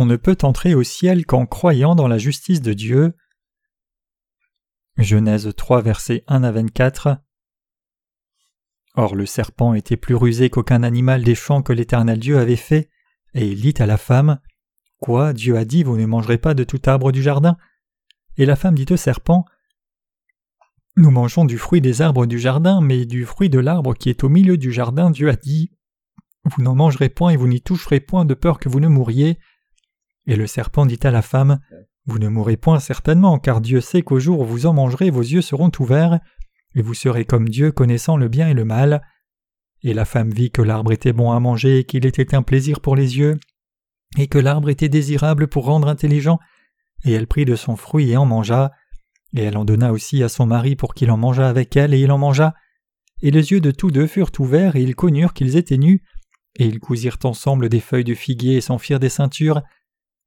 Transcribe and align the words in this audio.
On 0.00 0.06
ne 0.06 0.16
peut 0.16 0.38
entrer 0.44 0.74
au 0.74 0.82
ciel 0.82 1.26
qu'en 1.26 1.44
croyant 1.44 1.94
dans 1.94 2.08
la 2.08 2.16
justice 2.16 2.62
de 2.62 2.72
Dieu. 2.72 3.12
Genèse 4.96 5.52
3 5.54 5.82
versets 5.82 6.24
1 6.26 6.42
à 6.42 6.50
24 6.50 7.18
Or 8.94 9.14
le 9.14 9.26
serpent 9.26 9.74
était 9.74 9.98
plus 9.98 10.14
rusé 10.14 10.48
qu'aucun 10.48 10.84
animal 10.84 11.22
des 11.22 11.34
champs 11.34 11.60
que 11.60 11.74
l'Éternel 11.74 12.18
Dieu 12.18 12.38
avait 12.38 12.56
fait, 12.56 12.88
et 13.34 13.46
il 13.46 13.60
dit 13.60 13.74
à 13.78 13.84
la 13.84 13.98
femme 13.98 14.40
Quoi, 15.00 15.34
Dieu 15.34 15.58
a 15.58 15.66
dit, 15.66 15.82
vous 15.82 15.98
ne 15.98 16.06
mangerez 16.06 16.38
pas 16.38 16.54
de 16.54 16.64
tout 16.64 16.80
arbre 16.86 17.12
du 17.12 17.22
jardin? 17.22 17.58
Et 18.38 18.46
la 18.46 18.56
femme 18.56 18.76
dit 18.76 18.86
au 18.88 18.96
serpent 18.96 19.44
Nous 20.96 21.10
mangeons 21.10 21.44
du 21.44 21.58
fruit 21.58 21.82
des 21.82 22.00
arbres 22.00 22.24
du 22.24 22.38
jardin, 22.38 22.80
mais 22.80 23.04
du 23.04 23.26
fruit 23.26 23.50
de 23.50 23.58
l'arbre 23.58 23.92
qui 23.92 24.08
est 24.08 24.24
au 24.24 24.30
milieu 24.30 24.56
du 24.56 24.72
jardin, 24.72 25.10
Dieu 25.10 25.28
a 25.28 25.36
dit 25.36 25.72
Vous 26.44 26.62
n'en 26.62 26.74
mangerez 26.74 27.10
point 27.10 27.32
et 27.32 27.36
vous 27.36 27.48
n'y 27.48 27.60
toucherez 27.60 28.00
point 28.00 28.24
de 28.24 28.32
peur 28.32 28.58
que 28.58 28.70
vous 28.70 28.80
ne 28.80 28.88
mouriez. 28.88 29.38
Et 30.26 30.36
le 30.36 30.46
serpent 30.46 30.86
dit 30.86 31.00
à 31.02 31.10
la 31.10 31.22
femme 31.22 31.60
Vous 32.06 32.18
ne 32.18 32.28
mourrez 32.28 32.56
point 32.56 32.80
certainement, 32.80 33.38
car 33.38 33.60
Dieu 33.60 33.80
sait 33.80 34.02
qu'au 34.02 34.20
jour 34.20 34.40
où 34.40 34.44
vous 34.44 34.66
en 34.66 34.72
mangerez, 34.72 35.10
vos 35.10 35.22
yeux 35.22 35.42
seront 35.42 35.70
ouverts, 35.78 36.20
et 36.74 36.82
vous 36.82 36.94
serez 36.94 37.24
comme 37.24 37.48
Dieu 37.48 37.72
connaissant 37.72 38.16
le 38.16 38.28
bien 38.28 38.48
et 38.48 38.54
le 38.54 38.64
mal. 38.64 39.02
Et 39.82 39.94
la 39.94 40.04
femme 40.04 40.30
vit 40.30 40.50
que 40.50 40.62
l'arbre 40.62 40.92
était 40.92 41.12
bon 41.12 41.32
à 41.32 41.40
manger 41.40 41.78
et 41.78 41.84
qu'il 41.84 42.06
était 42.06 42.34
un 42.34 42.42
plaisir 42.42 42.80
pour 42.80 42.96
les 42.96 43.18
yeux, 43.18 43.38
et 44.18 44.26
que 44.26 44.38
l'arbre 44.38 44.68
était 44.68 44.88
désirable 44.88 45.48
pour 45.48 45.64
rendre 45.64 45.88
intelligent, 45.88 46.38
et 47.04 47.12
elle 47.12 47.26
prit 47.26 47.44
de 47.44 47.56
son 47.56 47.76
fruit 47.76 48.10
et 48.10 48.16
en 48.16 48.26
mangea, 48.26 48.72
et 49.34 49.42
elle 49.42 49.56
en 49.56 49.64
donna 49.64 49.92
aussi 49.92 50.22
à 50.22 50.28
son 50.28 50.46
mari 50.46 50.76
pour 50.76 50.94
qu'il 50.94 51.10
en 51.10 51.16
mangeât 51.16 51.48
avec 51.48 51.76
elle, 51.76 51.94
et 51.94 52.00
il 52.00 52.12
en 52.12 52.18
mangea. 52.18 52.54
Et 53.22 53.30
les 53.30 53.52
yeux 53.52 53.60
de 53.60 53.70
tous 53.70 53.90
deux 53.90 54.06
furent 54.06 54.32
ouverts, 54.38 54.76
et 54.76 54.82
ils 54.82 54.96
connurent 54.96 55.34
qu'ils 55.34 55.56
étaient 55.56 55.78
nus, 55.78 56.02
et 56.58 56.66
ils 56.66 56.80
cousirent 56.80 57.18
ensemble 57.24 57.68
des 57.68 57.80
feuilles 57.80 58.04
de 58.04 58.14
figuier 58.14 58.56
et 58.56 58.60
s'en 58.60 58.78
firent 58.78 59.00
des 59.00 59.08
ceintures, 59.08 59.62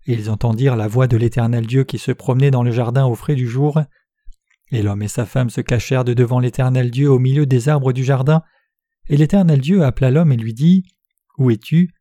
et 0.05 0.13
ils 0.13 0.29
entendirent 0.29 0.75
la 0.75 0.87
voix 0.87 1.07
de 1.07 1.17
l'Éternel 1.17 1.65
Dieu 1.65 1.83
qui 1.83 1.97
se 1.97 2.11
promenait 2.11 2.51
dans 2.51 2.63
le 2.63 2.71
jardin 2.71 3.05
au 3.05 3.15
frais 3.15 3.35
du 3.35 3.47
jour. 3.47 3.81
Et 4.71 4.81
l'homme 4.81 5.03
et 5.03 5.07
sa 5.07 5.25
femme 5.25 5.49
se 5.49 5.61
cachèrent 5.61 6.03
de 6.03 6.13
devant 6.13 6.39
l'Éternel 6.39 6.91
Dieu 6.91 7.09
au 7.09 7.19
milieu 7.19 7.45
des 7.45 7.69
arbres 7.69 7.93
du 7.93 8.03
jardin, 8.03 8.43
et 9.09 9.17
l'Éternel 9.17 9.59
Dieu 9.59 9.83
appela 9.83 10.11
l'homme 10.11 10.31
et 10.31 10.37
lui 10.37 10.53
dit 10.53 10.85
Où 11.37 11.51
es-tu? 11.51 11.93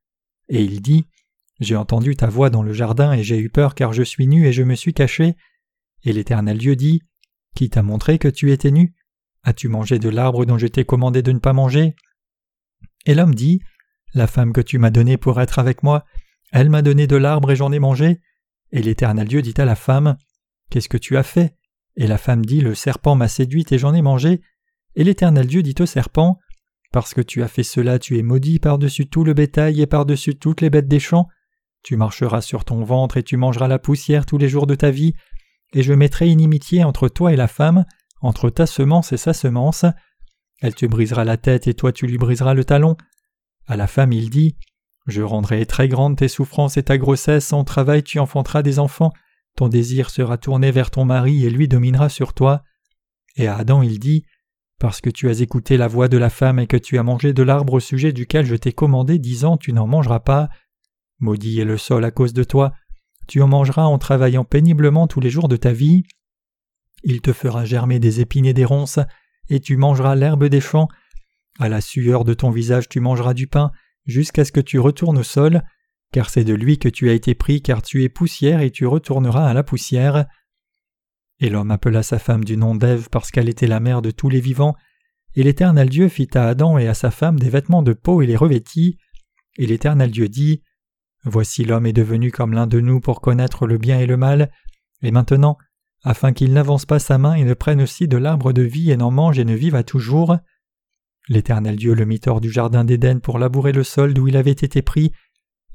Et 0.49 0.63
il 0.63 0.81
dit 0.81 1.07
J'ai 1.61 1.77
entendu 1.77 2.17
ta 2.17 2.29
voix 2.29 2.51
dans 2.51 2.63
le 2.63 2.73
jardin 2.73 3.13
et 3.13 3.23
j'ai 3.23 3.39
eu 3.39 3.51
peur 3.51 3.75
car 3.75 3.93
je 3.93 4.03
suis 4.03 4.27
nu 4.27 4.47
et 4.47 4.53
je 4.53 4.63
me 4.63 4.75
suis 4.75 4.95
caché. 4.95 5.37
Et 6.05 6.13
l'Éternel 6.13 6.59
Dieu 6.59 6.77
dit 6.77 7.03
Qui 7.55 7.71
t'a 7.71 7.83
montré 7.83 8.19
que 8.19 8.29
tu 8.29 8.53
étais 8.53 8.71
nu? 8.71 8.95
As-tu 9.43 9.69
mangé 9.69 9.99
de 9.99 10.09
l'arbre 10.09 10.45
dont 10.45 10.59
je 10.59 10.69
t'ai 10.69 10.85
commandé 10.85 11.23
de 11.23 11.33
ne 11.33 11.41
pas 11.41 11.53
manger? 11.53 11.97
Et 13.07 13.15
l'homme 13.15 13.35
dit 13.35 13.61
La 14.15 14.29
femme 14.29 14.53
que 14.53 14.61
tu 14.61 14.79
m'as 14.79 14.91
donnée 14.91 15.17
pour 15.17 15.41
être 15.41 15.59
avec 15.59 15.83
moi, 15.83 16.05
elle 16.53 16.69
m'a 16.69 16.83
donné 16.83 17.07
de 17.07 17.17
l'arbre 17.17 17.51
et 17.51 17.57
j'en 17.57 17.73
ai 17.73 17.79
mangé. 17.79 18.21
Et 18.73 18.83
l'Éternel 18.83 19.27
Dieu 19.27 19.43
dit 19.43 19.55
à 19.57 19.65
la 19.65 19.75
femme 19.75 20.17
Qu'est-ce 20.71 20.89
que 20.89 20.99
tu 20.99 21.17
as 21.17 21.23
fait? 21.23 21.57
Et 21.97 22.07
la 22.07 22.19
femme 22.19 22.45
dit 22.45 22.61
Le 22.61 22.75
serpent 22.75 23.15
m'a 23.15 23.29
séduite 23.29 23.73
et 23.73 23.79
j'en 23.79 23.95
ai 23.95 24.03
mangé. 24.03 24.43
Et 24.95 25.05
l'Éternel 25.05 25.47
Dieu 25.47 25.63
dit 25.63 25.75
au 25.81 25.87
serpent 25.87 26.39
Parce 26.93 27.15
que 27.15 27.23
tu 27.23 27.43
as 27.43 27.49
fait 27.49 27.63
cela, 27.63 27.99
tu 27.99 28.19
es 28.19 28.23
maudit 28.23 28.59
par-dessus 28.59 29.07
tout 29.07 29.25
le 29.25 29.33
bétail 29.33 29.81
et 29.81 29.87
par-dessus 29.87 30.37
toutes 30.37 30.61
les 30.61 30.71
bêtes 30.71 30.89
des 30.89 31.01
champs. 31.01 31.27
Tu 31.83 31.97
marcheras 31.97 32.43
sur 32.43 32.65
ton 32.65 32.85
ventre 32.85 33.17
et 33.17 33.23
tu 33.23 33.37
mangeras 33.37 33.67
la 33.67 33.79
poussière 33.79 34.27
tous 34.27 34.39
les 34.39 34.49
jours 34.49 34.67
de 34.67 34.75
ta 34.75 34.91
vie. 34.91 35.15
Et 35.73 35.83
je 35.83 35.95
mettrai 35.95 36.29
inimitié 36.29 36.85
entre 36.85 37.09
toi 37.09 37.33
et 37.33 37.37
la 37.37 37.49
femme, 37.49 37.87
entre 38.21 38.51
ta 38.51 38.67
semence 38.67 39.13
et 39.13 39.17
sa 39.17 39.33
semence. 39.33 39.87
Elle 40.61 40.75
te 40.75 40.85
brisera 40.85 41.25
la 41.25 41.39
tête 41.39 41.67
et 41.67 41.75
toi 41.75 41.93
tu 41.93 42.07
lui 42.07 42.19
briseras 42.19 42.53
le 42.53 42.65
talon. 42.65 42.97
À 43.67 43.77
la 43.77 43.87
femme 43.87 44.13
il 44.13 44.29
dit 44.29 44.57
Je 45.07 45.23
rendrai 45.23 45.67
très 45.67 45.89
grandes 45.89 46.17
tes 46.17 46.29
souffrances 46.29 46.77
et 46.77 46.85
ta 46.85 46.97
grossesse, 46.99 47.53
en 47.53 47.65
travail 47.65 48.03
tu 48.03 48.19
enfanteras 48.19 48.63
des 48.63 48.79
enfants. 48.79 49.13
Ton 49.57 49.69
désir 49.69 50.11
sera 50.11 50.39
tourné 50.39 50.71
vers 50.71 50.91
ton 50.91 51.05
mari 51.05 51.45
et 51.45 51.51
lui 51.51 51.69
dominera 51.69 52.09
sur 52.09 52.35
toi. 52.35 52.63
Et 53.37 53.47
à 53.47 53.57
Adam 53.57 53.83
il 53.83 53.99
dit 53.99 54.25
Parce 54.79 55.01
que 55.01 55.11
tu 55.11 55.29
as 55.29 55.41
écouté 55.41 55.77
la 55.77 55.89
voix 55.89 56.09
de 56.09 56.19
la 56.19 56.31
femme 56.31 56.59
et 56.59 56.67
que 56.67 56.77
tu 56.77 56.99
as 56.99 57.03
mangé 57.03 57.33
de 57.33 57.43
l'arbre 57.43 57.75
au 57.75 57.81
sujet 57.81 58.13
duquel 58.13 58.47
je 58.47 58.57
t'ai 58.57 58.73
commandé, 58.73 59.19
disant 59.19 59.57
Tu 59.57 59.73
n'en 59.73 59.87
mangeras 59.87 60.21
pas. 60.21 60.49
Maudit 61.19 61.61
est 61.61 61.65
le 61.65 61.79
sol 61.79 62.05
à 62.05 62.11
cause 62.11 62.33
de 62.33 62.45
toi. 62.45 62.73
Tu 63.27 63.43
en 63.43 63.49
mangeras 63.49 63.85
en 63.85 63.99
travaillant 63.99 64.45
péniblement 64.45 65.07
tous 65.07 65.21
les 65.21 65.31
jours 65.31 65.49
de 65.49 65.57
ta 65.57 65.73
vie. 65.73 66.05
Il 67.05 67.21
te 67.21 67.33
fera 67.33 67.65
germer 67.65 67.99
des 67.99 68.21
épines 68.21 68.47
et 68.47 68.55
des 68.55 68.65
ronces, 68.65 69.01
et 69.49 69.61
tu 69.61 69.77
mangeras 69.77 70.15
l'herbe 70.15 70.45
des 70.45 70.61
champs. 70.61 70.89
À 71.59 71.69
la 71.69 71.81
sueur 71.81 72.25
de 72.25 72.35
ton 72.35 72.51
visage 72.51 72.89
tu 72.89 73.01
mangeras 73.01 73.35
du 73.35 73.47
pain, 73.47 73.71
jusqu'à 74.05 74.45
ce 74.45 74.53
que 74.53 74.61
tu 74.61 74.79
retournes 74.79 75.19
au 75.19 75.23
sol, 75.23 75.63
car 76.13 76.31
c'est 76.31 76.45
de 76.45 76.55
lui 76.55 76.79
que 76.79 76.89
tu 76.89 77.09
as 77.09 77.15
été 77.15 77.35
pris, 77.35 77.63
car 77.63 77.83
tu 77.83 78.05
es 78.05 78.09
poussière 78.09 78.61
et 78.61 78.71
tu 78.71 78.87
retourneras 78.87 79.49
à 79.49 79.55
la 79.55 79.63
poussière. 79.63 80.27
Et 81.41 81.49
l'homme 81.49 81.71
appela 81.71 82.03
sa 82.03 82.19
femme 82.19 82.45
du 82.45 82.57
nom 82.57 82.75
d'Ève 82.75 83.09
parce 83.11 83.31
qu'elle 83.31 83.49
était 83.49 83.67
la 83.67 83.81
mère 83.81 84.03
de 84.03 84.11
tous 84.11 84.29
les 84.29 84.41
vivants, 84.41 84.77
et 85.35 85.43
l'Éternel 85.43 85.89
Dieu 85.89 86.09
fit 86.09 86.29
à 86.35 86.49
Adam 86.49 86.77
et 86.79 86.87
à 86.87 86.95
sa 86.95 87.11
femme 87.11 87.39
des 87.39 87.49
vêtements 87.49 87.83
de 87.83 87.95
peau 87.95 88.21
et 88.21 88.27
les 88.27 88.37
revêtit. 88.37 88.99
Et 89.57 89.67
l'Éternel 89.67 90.11
Dieu 90.11 90.29
dit 90.29 90.63
Voici 91.25 91.65
l'homme 91.65 91.87
est 91.87 91.93
devenu 91.93 92.31
comme 92.31 92.53
l'un 92.53 92.67
de 92.67 92.81
nous 92.81 93.01
pour 93.01 93.21
connaître 93.21 93.67
le 93.67 93.79
bien 93.79 93.99
et 93.99 94.07
le 94.07 94.17
mal, 94.17 94.51
et 95.03 95.11
maintenant, 95.11 95.57
afin 96.05 96.33
qu'il 96.33 96.53
n'avance 96.53 96.85
pas 96.85 96.99
sa 96.99 97.17
main 97.17 97.35
et 97.35 97.45
ne 97.45 97.55
prenne 97.55 97.81
aussi 97.81 98.09
de 98.09 98.17
l'arbre 98.17 98.53
de 98.53 98.63
vie 98.63 98.91
et 98.91 98.97
n'en 98.97 99.11
mange 99.11 99.39
et 99.39 99.45
ne 99.45 99.55
vive 99.55 99.77
à 99.77 99.85
toujours. 99.85 100.37
L'Éternel 101.29 101.77
Dieu 101.77 101.95
le 101.95 102.05
mit 102.05 102.21
hors 102.27 102.41
du 102.41 102.51
jardin 102.51 102.85
d'Éden 102.85 103.21
pour 103.21 103.39
labourer 103.39 103.73
le 103.73 103.85
sol 103.85 104.15
d'où 104.15 104.29
il 104.29 104.37
avait 104.37 104.51
été 104.51 104.83
pris, 104.83 105.13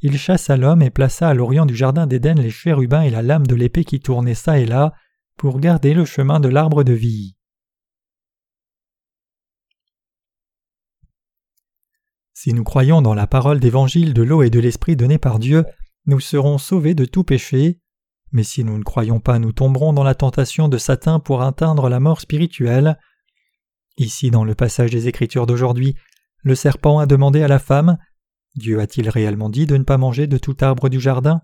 il 0.01 0.17
chassa 0.17 0.57
l'homme 0.57 0.83
et 0.83 0.91
plaça 0.91 1.27
à 1.27 1.33
l'orient 1.33 1.65
du 1.65 1.75
jardin 1.75 2.05
d'Éden 2.05 2.35
les 2.35 2.51
chérubins 2.51 3.01
et 3.01 3.09
la 3.09 3.23
lame 3.23 3.47
de 3.47 3.55
l'épée 3.55 3.83
qui 3.83 3.99
tournait 3.99 4.35
çà 4.35 4.59
et 4.59 4.65
là 4.65 4.93
pour 5.37 5.59
garder 5.59 5.93
le 5.93 6.05
chemin 6.05 6.39
de 6.39 6.49
l'arbre 6.49 6.83
de 6.83 6.93
vie. 6.93 7.35
Si 12.33 12.53
nous 12.53 12.63
croyons 12.63 13.01
dans 13.01 13.15
la 13.15 13.25
parole 13.25 13.59
d'évangile 13.59 14.13
de 14.13 14.21
l'eau 14.21 14.43
et 14.43 14.51
de 14.51 14.59
l'esprit 14.59 14.95
donnée 14.95 15.17
par 15.17 15.39
Dieu, 15.39 15.65
nous 16.05 16.19
serons 16.19 16.59
sauvés 16.59 16.93
de 16.93 17.05
tout 17.05 17.23
péché. 17.23 17.81
Mais 18.31 18.43
si 18.43 18.63
nous 18.63 18.77
ne 18.77 18.83
croyons 18.83 19.19
pas, 19.19 19.39
nous 19.39 19.51
tomberons 19.51 19.93
dans 19.93 20.03
la 20.03 20.13
tentation 20.13 20.67
de 20.67 20.77
Satan 20.77 21.19
pour 21.19 21.41
atteindre 21.41 21.89
la 21.89 21.99
mort 21.99 22.21
spirituelle. 22.21 22.99
Ici, 23.97 24.29
dans 24.31 24.43
le 24.43 24.55
passage 24.55 24.91
des 24.91 25.07
Écritures 25.07 25.47
d'aujourd'hui, 25.47 25.95
le 26.43 26.55
serpent 26.55 26.99
a 26.99 27.05
demandé 27.05 27.41
à 27.41 27.47
la 27.47 27.59
femme 27.59 27.97
Dieu 28.55 28.79
a-t-il 28.79 29.09
réellement 29.09 29.49
dit 29.49 29.67
de 29.67 29.77
ne 29.77 29.83
pas 29.83 29.97
manger 29.97 30.25
de 30.25 30.37
tout 30.37 30.57
arbre 30.61 30.89
du 30.89 30.99
jardin? 30.99 31.41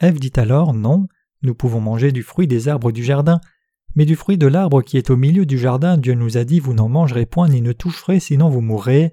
Ève 0.00 0.18
dit 0.18 0.32
alors 0.36 0.74
Non, 0.74 1.06
nous 1.42 1.54
pouvons 1.54 1.80
manger 1.80 2.10
du 2.10 2.22
fruit 2.22 2.48
des 2.48 2.68
arbres 2.68 2.90
du 2.90 3.04
jardin, 3.04 3.40
mais 3.94 4.04
du 4.04 4.16
fruit 4.16 4.38
de 4.38 4.48
l'arbre 4.48 4.82
qui 4.82 4.96
est 4.96 5.10
au 5.10 5.16
milieu 5.16 5.46
du 5.46 5.58
jardin, 5.58 5.96
Dieu 5.96 6.14
nous 6.14 6.36
a 6.36 6.44
dit 6.44 6.58
Vous 6.58 6.74
n'en 6.74 6.88
mangerez 6.88 7.26
point 7.26 7.48
ni 7.48 7.60
ne 7.60 7.72
toucherez, 7.72 8.18
sinon 8.18 8.48
vous 8.48 8.60
mourrez. 8.60 9.12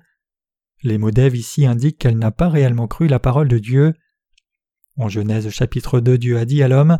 Les 0.83 0.97
mots 0.97 1.11
d'Ève 1.11 1.35
ici 1.35 1.67
indiquent 1.67 1.99
qu'elle 1.99 2.17
n'a 2.17 2.31
pas 2.31 2.49
réellement 2.49 2.87
cru 2.87 3.07
la 3.07 3.19
parole 3.19 3.47
de 3.47 3.59
Dieu. 3.59 3.93
En 4.97 5.09
Genèse 5.09 5.49
chapitre 5.49 5.99
2, 5.99 6.17
Dieu 6.17 6.37
a 6.37 6.45
dit 6.45 6.63
à 6.63 6.67
l'homme 6.67 6.97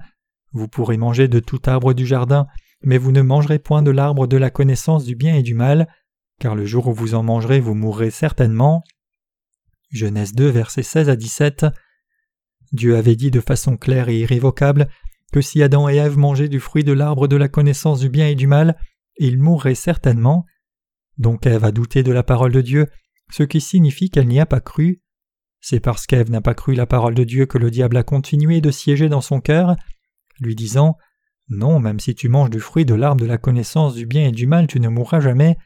Vous 0.54 0.68
pourrez 0.68 0.98
manger 0.98 1.28
de 1.28 1.40
tout 1.40 1.62
arbre 1.66 1.94
du 1.94 2.06
jardin, 2.06 2.46
mais 2.84 2.98
vous 2.98 3.12
ne 3.12 3.22
mangerez 3.22 3.60
point 3.60 3.82
de 3.82 3.92
l'arbre 3.92 4.28
de 4.28 4.38
la 4.38 4.50
connaissance 4.50 5.06
du 5.06 5.16
bien 5.16 5.36
et 5.36 5.44
du 5.44 5.54
mal, 5.54 5.88
car 6.40 6.56
le 6.56 6.66
jour 6.66 6.88
où 6.88 6.94
vous 6.94 7.14
en 7.14 7.24
mangerez, 7.24 7.60
vous 7.60 7.76
mourrez 7.76 8.12
certainement. 8.12 8.84
Genèse 9.92 10.34
2, 10.34 10.48
versets 10.48 10.84
16 10.84 11.10
à 11.10 11.16
17. 11.16 11.66
Dieu 12.72 12.96
avait 12.96 13.16
dit 13.16 13.32
de 13.32 13.42
façon 13.42 13.78
claire 13.78 14.10
et 14.10 14.20
irrévocable 14.20 14.88
que 15.32 15.42
si 15.42 15.62
Adam 15.62 15.90
et 15.90 15.96
Ève 15.96 16.18
mangeaient 16.18 16.50
du 16.50 16.60
fruit 16.60 16.84
de 16.84 16.94
l'arbre 16.94 17.28
de 17.28 17.36
la 17.36 17.48
connaissance 17.48 18.00
du 18.00 18.10
bien 18.10 18.28
et 18.28 18.36
du 18.36 18.48
mal, 18.48 18.78
ils 19.18 19.38
mourraient 19.38 19.76
certainement. 19.76 20.46
Donc 21.18 21.46
Ève 21.46 21.66
a 21.66 21.72
douté 21.72 22.04
de 22.04 22.12
la 22.12 22.24
parole 22.24 22.52
de 22.52 22.62
Dieu, 22.62 22.88
ce 23.32 23.44
qui 23.44 23.62
signifie 23.62 24.10
qu'elle 24.10 24.28
n'y 24.28 24.40
a 24.40 24.46
pas 24.46 24.62
cru. 24.62 25.02
C'est 25.60 25.80
parce 25.80 26.08
qu'Ève 26.08 26.32
n'a 26.32 26.42
pas 26.42 26.56
cru 26.56 26.74
la 26.74 26.88
parole 26.88 27.14
de 27.14 27.24
Dieu 27.24 27.46
que 27.46 27.60
le 27.60 27.70
diable 27.70 27.98
a 27.98 28.04
continué 28.04 28.62
de 28.62 28.72
siéger 28.72 29.10
dans 29.10 29.22
son 29.22 29.42
cœur, 29.42 29.76
lui 30.40 30.56
disant 30.56 30.98
Non, 31.52 31.82
même 31.82 32.00
si 32.00 32.16
tu 32.16 32.30
manges 32.30 32.50
du 32.50 32.62
fruit 32.62 32.86
de 32.86 32.96
l'arbre 32.96 33.20
de 33.20 33.28
la 33.28 33.38
connaissance 33.38 33.94
du 33.94 34.06
bien 34.06 34.30
et 34.30 34.32
du 34.32 34.48
mal, 34.48 34.68
tu 34.68 34.80
ne 34.80 34.88
mourras 34.88 35.20
jamais. 35.20 35.58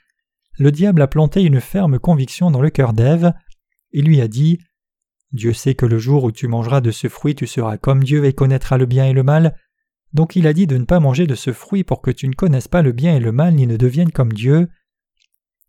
Le 0.58 0.72
diable 0.72 1.00
a 1.04 1.08
planté 1.08 1.44
une 1.44 1.62
ferme 1.62 2.00
conviction 2.00 2.50
dans 2.50 2.62
le 2.62 2.72
cœur 2.72 2.92
d'Ève. 2.92 3.34
Il 3.92 4.06
lui 4.06 4.20
a 4.20 4.28
dit 4.28 4.58
Dieu 5.32 5.54
sait 5.54 5.76
que 5.76 5.86
le 5.86 6.00
jour 6.00 6.24
où 6.24 6.32
tu 6.32 6.48
mangeras 6.48 6.82
de 6.82 6.90
ce 6.90 7.08
fruit, 7.08 7.36
tu 7.36 7.46
seras 7.46 7.78
comme 7.78 8.04
Dieu 8.04 8.26
et 8.26 8.34
connaîtras 8.34 8.78
le 8.78 8.88
bien 8.88 9.06
et 9.06 9.14
le 9.14 9.22
mal. 9.22 9.56
Donc 10.12 10.36
il 10.36 10.48
a 10.48 10.54
dit 10.54 10.66
de 10.66 10.76
ne 10.76 10.86
pas 10.86 11.00
manger 11.00 11.28
de 11.28 11.36
ce 11.36 11.54
fruit 11.54 11.84
pour 11.84 12.02
que 12.02 12.10
tu 12.10 12.28
ne 12.28 12.34
connaisses 12.34 12.68
pas 12.68 12.82
le 12.82 12.92
bien 12.92 13.16
et 13.16 13.20
le 13.20 13.32
mal 13.32 13.54
ni 13.54 13.68
ne 13.68 13.78
deviennes 13.78 14.12
comme 14.12 14.34
Dieu. 14.34 14.70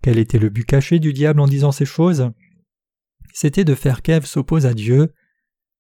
Quel 0.03 0.19
était 0.19 0.39
le 0.39 0.49
but 0.49 0.65
caché 0.65 0.99
du 0.99 1.13
diable 1.13 1.41
en 1.41 1.47
disant 1.47 1.73
ces 1.73 1.85
choses? 1.85 2.31
C'était 3.35 3.65
de 3.65 3.75
faire 3.75 4.01
qu'Ève 4.01 4.25
s'oppose 4.25 4.65
à 4.65 4.73
Dieu. 4.73 5.13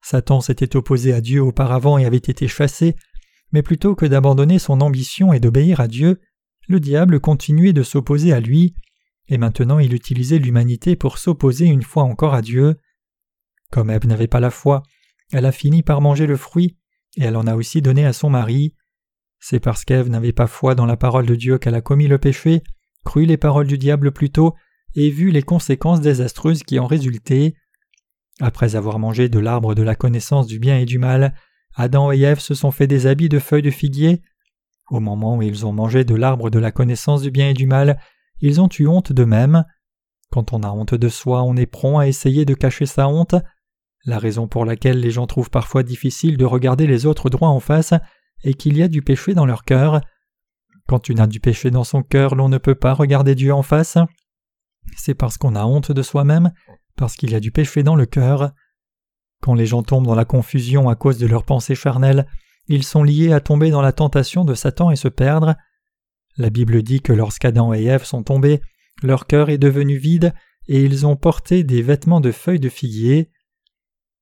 Satan 0.02 0.42
s'était 0.42 0.76
opposé 0.76 1.14
à 1.14 1.22
Dieu 1.22 1.40
auparavant 1.40 1.96
et 1.96 2.04
avait 2.04 2.18
été 2.18 2.48
chassé, 2.48 2.96
mais 3.52 3.62
plutôt 3.62 3.94
que 3.94 4.06
d'abandonner 4.06 4.58
son 4.58 4.81
ambition 4.81 5.32
et 5.32 5.40
d'obéir 5.40 5.81
à 5.81 5.88
Dieu, 5.88 6.20
le 6.69 6.81
diable 6.81 7.20
continuait 7.20 7.72
de 7.72 7.82
s'opposer 7.82 8.32
à 8.32 8.40
lui 8.40 8.75
et 9.28 9.38
maintenant 9.38 9.78
il 9.78 9.94
utilisait 9.94 10.38
l'humanité 10.38 10.96
pour 10.96 11.19
s'opposer 11.19 11.66
une 11.66 11.82
fois 11.82 12.04
encore 12.04 12.34
à 12.34 12.43
Dieu. 12.43 12.76
Comme 13.70 13.90
Ève 13.90 14.06
n'avait 14.06 14.28
pas 14.28 14.40
la 14.40 14.50
foi, 14.50 14.82
elle 15.32 15.46
a 15.46 15.52
fini 15.52 15.82
par 15.82 16.00
manger 16.00 16.26
le 16.26 16.37
fruit, 16.37 16.76
et 17.16 17.25
elle 17.25 17.37
en 17.37 17.46
a 17.46 17.56
aussi 17.56 17.82
donné 17.82 18.04
à 18.04 18.12
son 18.12 18.31
mari. 18.31 18.75
C'est 19.40 19.60
parce 19.60 19.84
qu'Ève 19.84 20.08
n'avait 20.08 20.32
pas 20.32 20.46
foi 20.46 20.75
dans 20.75 20.87
la 20.87 20.96
parole 20.96 21.26
de 21.26 21.34
Dieu 21.34 21.58
qu'elle 21.58 21.75
a 21.75 21.81
commis 21.81 22.06
le 22.06 22.19
péché, 22.19 22.62
cru 23.04 23.25
les 23.25 23.37
paroles 23.37 23.66
du 23.66 23.78
diable 23.78 24.12
plutôt, 24.12 24.54
et 24.94 25.10
vu 25.10 25.31
les 25.31 25.43
conséquences 25.43 26.00
désastreuses 26.00 26.62
qui 26.62 26.78
en 26.78 26.87
résultaient. 26.87 27.54
Après 28.40 28.76
avoir 28.76 28.98
mangé 28.98 29.28
de 29.28 29.38
l'arbre 29.38 29.75
de 29.75 29.82
la 29.82 29.94
connaissance 29.94 30.46
du 30.46 30.58
bien 30.58 30.78
et 30.78 30.84
du 30.84 30.98
mal, 30.98 31.34
Adam 31.76 32.11
et 32.11 32.20
Ève 32.20 32.40
se 32.40 32.55
sont 32.55 32.70
fait 32.70 32.87
des 32.87 33.06
habits 33.06 33.28
de 33.28 33.38
feuilles 33.38 33.62
de 33.62 33.70
figuier. 33.70 34.23
Au 34.90 34.99
moment 34.99 35.37
où 35.37 35.43
ils 35.43 35.67
ont 35.67 35.73
mangé 35.73 36.05
de 36.05 36.14
l'arbre 36.14 36.49
de 36.49 36.58
la 36.58 36.73
connaissance 36.73 37.20
du 37.20 37.31
bien 37.31 37.50
et 37.50 37.55
du 37.55 37.67
mal, 37.67 38.00
ils 38.40 38.61
ont 38.62 38.69
eu 38.78 38.87
honte 38.87 39.12
d'eux-mêmes. 39.12 39.64
Quand 40.31 40.55
on 40.55 40.62
a 40.62 40.70
honte 40.70 40.94
de 40.94 41.08
soi, 41.08 41.43
on 41.43 41.55
est 41.55 41.67
prompt 41.67 41.99
à 41.99 42.08
essayer 42.08 42.46
de 42.46 42.55
cacher 42.55 42.87
sa 42.87 43.08
honte. 43.08 43.34
La 44.06 44.19
raison 44.19 44.49
pour 44.49 44.64
laquelle 44.64 45.00
les 45.00 45.11
gens 45.11 45.26
trouvent 45.26 45.50
parfois 45.50 45.82
difficile 45.82 46.38
de 46.38 46.44
regarder 46.46 46.87
les 46.87 47.05
autres 47.05 47.28
droit 47.28 47.49
en 47.49 47.61
face 47.61 47.93
est 48.43 48.55
qu'il 48.55 48.76
y 48.76 48.82
a 48.82 48.88
du 48.88 49.02
péché 49.02 49.34
dans 49.34 49.46
leur 49.46 49.64
cœur. 49.64 50.00
Quand 50.87 51.00
tu 51.00 51.14
n'as 51.14 51.26
du 51.26 51.40
péché 51.40 51.70
dans 51.70 51.84
son 51.84 52.02
cœur, 52.02 52.37
l'on 52.37 52.49
ne 52.49 52.58
peut 52.58 52.75
pas 52.75 52.94
regarder 52.94 53.34
Dieu 53.34 53.52
en 53.52 53.62
face. 53.62 53.99
C'est 54.96 55.14
parce 55.14 55.37
qu'on 55.37 55.56
a 55.56 55.64
honte 55.64 55.93
de 55.93 56.02
soi-même, 56.02 56.52
parce 56.96 57.17
qu'il 57.17 57.32
y 57.32 57.34
a 57.34 57.40
du 57.40 57.50
péché 57.50 57.82
dans 57.82 57.96
le 57.96 58.06
cœur. 58.06 58.52
Quand 59.40 59.54
les 59.54 59.66
gens 59.66 59.82
tombent 59.82 60.06
dans 60.06 60.14
la 60.14 60.24
confusion 60.24 60.88
à 60.88 60.96
cause 60.96 61.18
de 61.18 61.26
leurs 61.26 61.44
pensées 61.44 61.74
charnelles, 61.74 62.26
ils 62.68 62.84
sont 62.84 63.02
liés 63.02 63.32
à 63.32 63.40
tomber 63.40 63.70
dans 63.70 63.82
la 63.82 63.92
tentation 63.92 64.44
de 64.44 64.54
Satan 64.54 64.90
et 64.90 64.96
se 64.96 65.08
perdre. 65.08 65.54
La 66.36 66.50
Bible 66.50 66.82
dit 66.82 67.00
que 67.00 67.12
lorsqu'Adam 67.12 67.72
et 67.72 67.84
Ève 67.84 68.04
sont 68.04 68.22
tombés, 68.22 68.60
leur 69.02 69.26
cœur 69.26 69.50
est 69.50 69.58
devenu 69.58 69.96
vide 69.96 70.34
et 70.68 70.82
ils 70.82 71.06
ont 71.06 71.16
porté 71.16 71.64
des 71.64 71.82
vêtements 71.82 72.20
de 72.20 72.32
feuilles 72.32 72.60
de 72.60 72.68
figuier. 72.68 73.30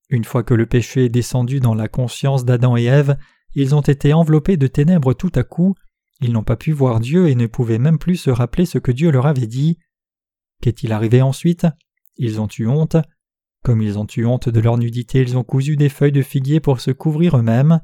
Une 0.09 0.23
fois 0.23 0.43
que 0.43 0.53
le 0.53 0.67
péché 0.67 1.05
est 1.05 1.09
descendu 1.09 1.59
dans 1.59 1.73
la 1.73 1.87
conscience 1.87 2.45
d'Adam 2.45 2.77
et 2.77 2.83
Ève, 2.83 3.17
ils 3.55 3.73
ont 3.73 3.81
été 3.81 4.13
enveloppés 4.13 4.57
de 4.57 4.67
ténèbres 4.67 5.13
tout 5.13 5.31
à 5.33 5.43
coup, 5.43 5.75
ils 6.21 6.31
n'ont 6.31 6.43
pas 6.43 6.55
pu 6.55 6.71
voir 6.71 6.99
Dieu 6.99 7.27
et 7.27 7.35
ne 7.35 7.47
pouvaient 7.47 7.79
même 7.79 7.97
plus 7.97 8.15
se 8.17 8.29
rappeler 8.29 8.65
ce 8.65 8.77
que 8.77 8.91
Dieu 8.91 9.11
leur 9.11 9.25
avait 9.25 9.47
dit. 9.47 9.79
Qu'est-il 10.61 10.91
arrivé 10.93 11.21
ensuite? 11.21 11.67
Ils 12.17 12.39
ont 12.39 12.47
eu 12.57 12.67
honte. 12.67 12.97
Comme 13.65 13.81
ils 13.81 13.97
ont 13.97 14.05
eu 14.15 14.27
honte 14.27 14.47
de 14.47 14.59
leur 14.59 14.77
nudité, 14.77 15.21
ils 15.21 15.39
ont 15.39 15.43
cousu 15.43 15.75
des 15.75 15.89
feuilles 15.89 16.11
de 16.11 16.21
figuier 16.21 16.59
pour 16.59 16.79
se 16.79 16.91
couvrir 16.91 17.35
eux-mêmes. 17.35 17.81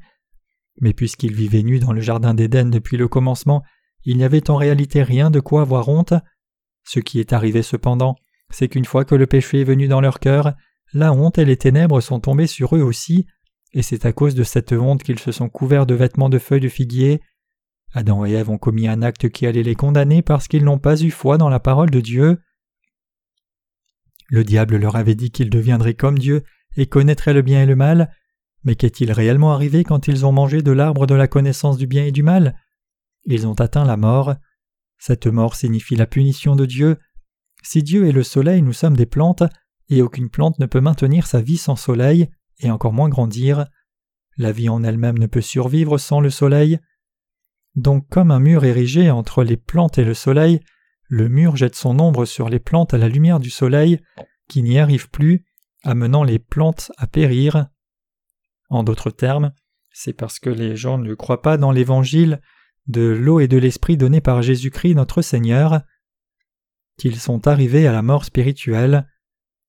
Mais 0.80 0.92
puisqu'ils 0.92 1.34
vivaient 1.34 1.64
nus 1.64 1.80
dans 1.80 1.92
le 1.92 2.00
jardin 2.00 2.34
d'Éden 2.34 2.70
depuis 2.70 2.96
le 2.96 3.08
commencement, 3.08 3.64
il 4.04 4.16
n'y 4.16 4.22
avait 4.22 4.48
en 4.48 4.54
réalité 4.54 5.02
rien 5.02 5.28
de 5.28 5.40
quoi 5.40 5.62
avoir 5.62 5.88
honte. 5.88 6.14
Ce 6.84 7.00
qui 7.00 7.18
est 7.18 7.32
arrivé 7.32 7.62
cependant, 7.62 8.14
c'est 8.48 8.68
qu'une 8.68 8.84
fois 8.84 9.04
que 9.04 9.16
le 9.16 9.26
péché 9.26 9.62
est 9.62 9.64
venu 9.64 9.88
dans 9.88 10.00
leur 10.00 10.20
cœur, 10.20 10.52
la 10.92 11.12
honte 11.12 11.38
et 11.38 11.44
les 11.44 11.56
ténèbres 11.56 12.00
sont 12.00 12.20
tombées 12.20 12.46
sur 12.46 12.76
eux 12.76 12.82
aussi, 12.82 13.26
et 13.72 13.82
c'est 13.82 14.06
à 14.06 14.12
cause 14.12 14.36
de 14.36 14.44
cette 14.44 14.70
honte 14.70 15.02
qu'ils 15.02 15.18
se 15.18 15.32
sont 15.32 15.48
couverts 15.48 15.86
de 15.86 15.94
vêtements 15.94 16.28
de 16.28 16.38
feuilles 16.38 16.60
de 16.60 16.68
figuier. 16.68 17.20
Adam 17.92 18.24
et 18.24 18.30
Ève 18.30 18.50
ont 18.50 18.58
commis 18.58 18.86
un 18.86 19.02
acte 19.02 19.30
qui 19.30 19.48
allait 19.48 19.64
les 19.64 19.74
condamner 19.74 20.22
parce 20.22 20.46
qu'ils 20.46 20.62
n'ont 20.62 20.78
pas 20.78 21.02
eu 21.02 21.10
foi 21.10 21.38
dans 21.38 21.48
la 21.48 21.58
parole 21.58 21.90
de 21.90 22.00
Dieu. 22.00 22.38
Le 24.32 24.44
diable 24.44 24.78
leur 24.78 24.96
avait 24.96 25.14
dit 25.14 25.30
qu'ils 25.30 25.50
deviendraient 25.50 25.92
comme 25.92 26.18
Dieu 26.18 26.42
et 26.78 26.86
connaîtraient 26.86 27.34
le 27.34 27.42
bien 27.42 27.62
et 27.62 27.66
le 27.66 27.76
mal, 27.76 28.10
mais 28.64 28.76
qu'est-il 28.76 29.12
réellement 29.12 29.52
arrivé 29.52 29.84
quand 29.84 30.08
ils 30.08 30.24
ont 30.24 30.32
mangé 30.32 30.62
de 30.62 30.72
l'arbre 30.72 31.06
de 31.06 31.14
la 31.14 31.28
connaissance 31.28 31.76
du 31.76 31.86
bien 31.86 32.06
et 32.06 32.12
du 32.12 32.22
mal? 32.22 32.58
Ils 33.26 33.46
ont 33.46 33.60
atteint 33.60 33.84
la 33.84 33.98
mort. 33.98 34.34
Cette 34.96 35.26
mort 35.26 35.54
signifie 35.54 35.96
la 35.96 36.06
punition 36.06 36.56
de 36.56 36.64
Dieu. 36.64 36.96
Si 37.62 37.82
Dieu 37.82 38.08
est 38.08 38.12
le 38.12 38.22
soleil, 38.22 38.62
nous 38.62 38.72
sommes 38.72 38.96
des 38.96 39.04
plantes, 39.04 39.42
et 39.90 40.00
aucune 40.00 40.30
plante 40.30 40.58
ne 40.58 40.64
peut 40.64 40.80
maintenir 40.80 41.26
sa 41.26 41.42
vie 41.42 41.58
sans 41.58 41.76
soleil, 41.76 42.30
et 42.60 42.70
encore 42.70 42.94
moins 42.94 43.10
grandir. 43.10 43.66
La 44.38 44.50
vie 44.50 44.70
en 44.70 44.82
elle-même 44.82 45.18
ne 45.18 45.26
peut 45.26 45.42
survivre 45.42 45.98
sans 45.98 46.20
le 46.20 46.30
soleil. 46.30 46.78
Donc 47.74 48.08
comme 48.08 48.30
un 48.30 48.40
mur 48.40 48.64
érigé 48.64 49.10
entre 49.10 49.44
les 49.44 49.58
plantes 49.58 49.98
et 49.98 50.04
le 50.04 50.14
soleil, 50.14 50.60
le 51.12 51.28
mur 51.28 51.56
jette 51.56 51.76
son 51.76 51.98
ombre 51.98 52.24
sur 52.24 52.48
les 52.48 52.58
plantes 52.58 52.94
à 52.94 52.98
la 52.98 53.10
lumière 53.10 53.38
du 53.38 53.50
soleil, 53.50 54.00
qui 54.48 54.62
n'y 54.62 54.78
arrivent 54.78 55.10
plus, 55.10 55.44
amenant 55.84 56.24
les 56.24 56.38
plantes 56.38 56.90
à 56.96 57.06
périr. 57.06 57.66
En 58.70 58.82
d'autres 58.82 59.10
termes, 59.10 59.52
c'est 59.90 60.14
parce 60.14 60.38
que 60.38 60.48
les 60.48 60.74
gens 60.74 60.96
ne 60.96 61.12
croient 61.12 61.42
pas 61.42 61.58
dans 61.58 61.70
l'évangile 61.70 62.40
de 62.86 63.02
l'eau 63.02 63.40
et 63.40 63.46
de 63.46 63.58
l'esprit 63.58 63.98
donné 63.98 64.22
par 64.22 64.40
Jésus-Christ 64.40 64.94
notre 64.94 65.20
Seigneur, 65.20 65.82
qu'ils 66.96 67.20
sont 67.20 67.46
arrivés 67.46 67.86
à 67.86 67.92
la 67.92 68.00
mort 68.00 68.24
spirituelle. 68.24 69.06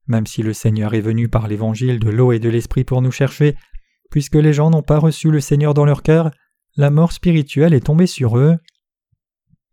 Même 0.07 0.25
si 0.25 0.43
le 0.43 0.53
Seigneur 0.53 0.93
est 0.93 1.01
venu 1.01 1.27
par 1.27 1.49
l'évangile 1.49 1.99
de 1.99 2.09
l'eau 2.09 2.31
et 2.31 2.39
de 2.39 2.47
l'esprit 2.47 2.85
pour 2.85 3.01
nous 3.01 3.11
chercher, 3.11 3.57
puisque 4.11 4.35
les 4.35 4.53
gens 4.53 4.69
n'ont 4.69 4.81
pas 4.81 4.97
reçu 4.97 5.29
le 5.29 5.41
Seigneur 5.41 5.73
dans 5.73 5.83
leur 5.83 6.03
cœur, 6.03 6.31
la 6.77 6.89
mort 6.89 7.11
spirituelle 7.11 7.73
est 7.73 7.87
tombée 7.87 8.07
sur 8.07 8.37
eux. 8.37 8.55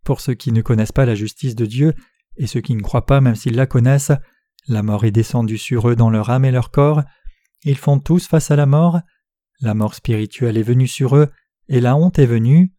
Pour 0.05 0.20
ceux 0.20 0.35
qui 0.35 0.52
ne 0.52 0.62
connaissent 0.62 0.93
pas 0.93 1.06
la 1.06 1.14
justice 1.14 1.55
de 1.55 1.67
Dieu, 1.67 1.94
et 2.37 2.47
ceux 2.47 2.61
qui 2.61 2.75
ne 2.75 2.82
croient 2.82 3.06
pas 3.06 3.20
même 3.20 3.35
s'ils 3.35 3.56
la 3.56 3.67
connaissent, 3.67 4.12
la 4.69 4.82
mort 4.82 5.05
est 5.05 5.11
descendue 5.11 5.58
sur 5.58 5.88
eux 5.88 5.97
dans 5.97 6.11
leur 6.11 6.31
âme 6.31 6.44
et 6.44 6.50
leur 6.50 6.70
corps, 6.70 7.02
ils 7.64 7.76
font 7.76 7.99
tous 7.99 8.26
face 8.26 8.50
à 8.50 8.56
la 8.56 8.67
mort, 8.67 9.00
la 9.61 9.75
mort 9.75 9.94
spirituelle 9.94 10.56
est 10.56 10.62
venue 10.62 10.88
sur 10.88 11.17
eux, 11.17 11.31
et 11.69 11.81
la 11.81 11.97
honte 11.97 12.19
est 12.19 12.26
venue. 12.26 12.73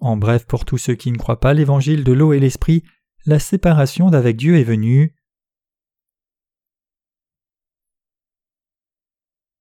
En 0.00 0.16
bref, 0.16 0.46
pour 0.46 0.64
tous 0.64 0.78
ceux 0.78 0.94
qui 0.94 1.10
ne 1.10 1.16
croient 1.16 1.40
pas 1.40 1.54
l'évangile 1.54 2.04
de 2.04 2.12
l'eau 2.12 2.32
et 2.32 2.40
l'esprit, 2.40 2.84
la 3.24 3.38
séparation 3.38 4.10
d'avec 4.10 4.36
Dieu 4.36 4.56
est 4.56 4.64
venue. 4.64 5.14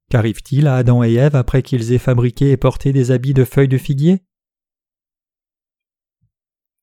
Qu'arrive-t-il 0.10 0.68
à 0.68 0.76
Adam 0.76 1.04
et 1.04 1.14
Ève 1.14 1.36
après 1.36 1.64
qu'ils 1.64 1.92
aient 1.92 1.98
fabriqué 1.98 2.52
et 2.52 2.58
porté 2.58 2.94
des 2.94 3.12
habits 3.12 3.34
de 3.34 3.44
feuilles 3.44 3.68
de 3.68 3.78
figuier? 3.78 4.24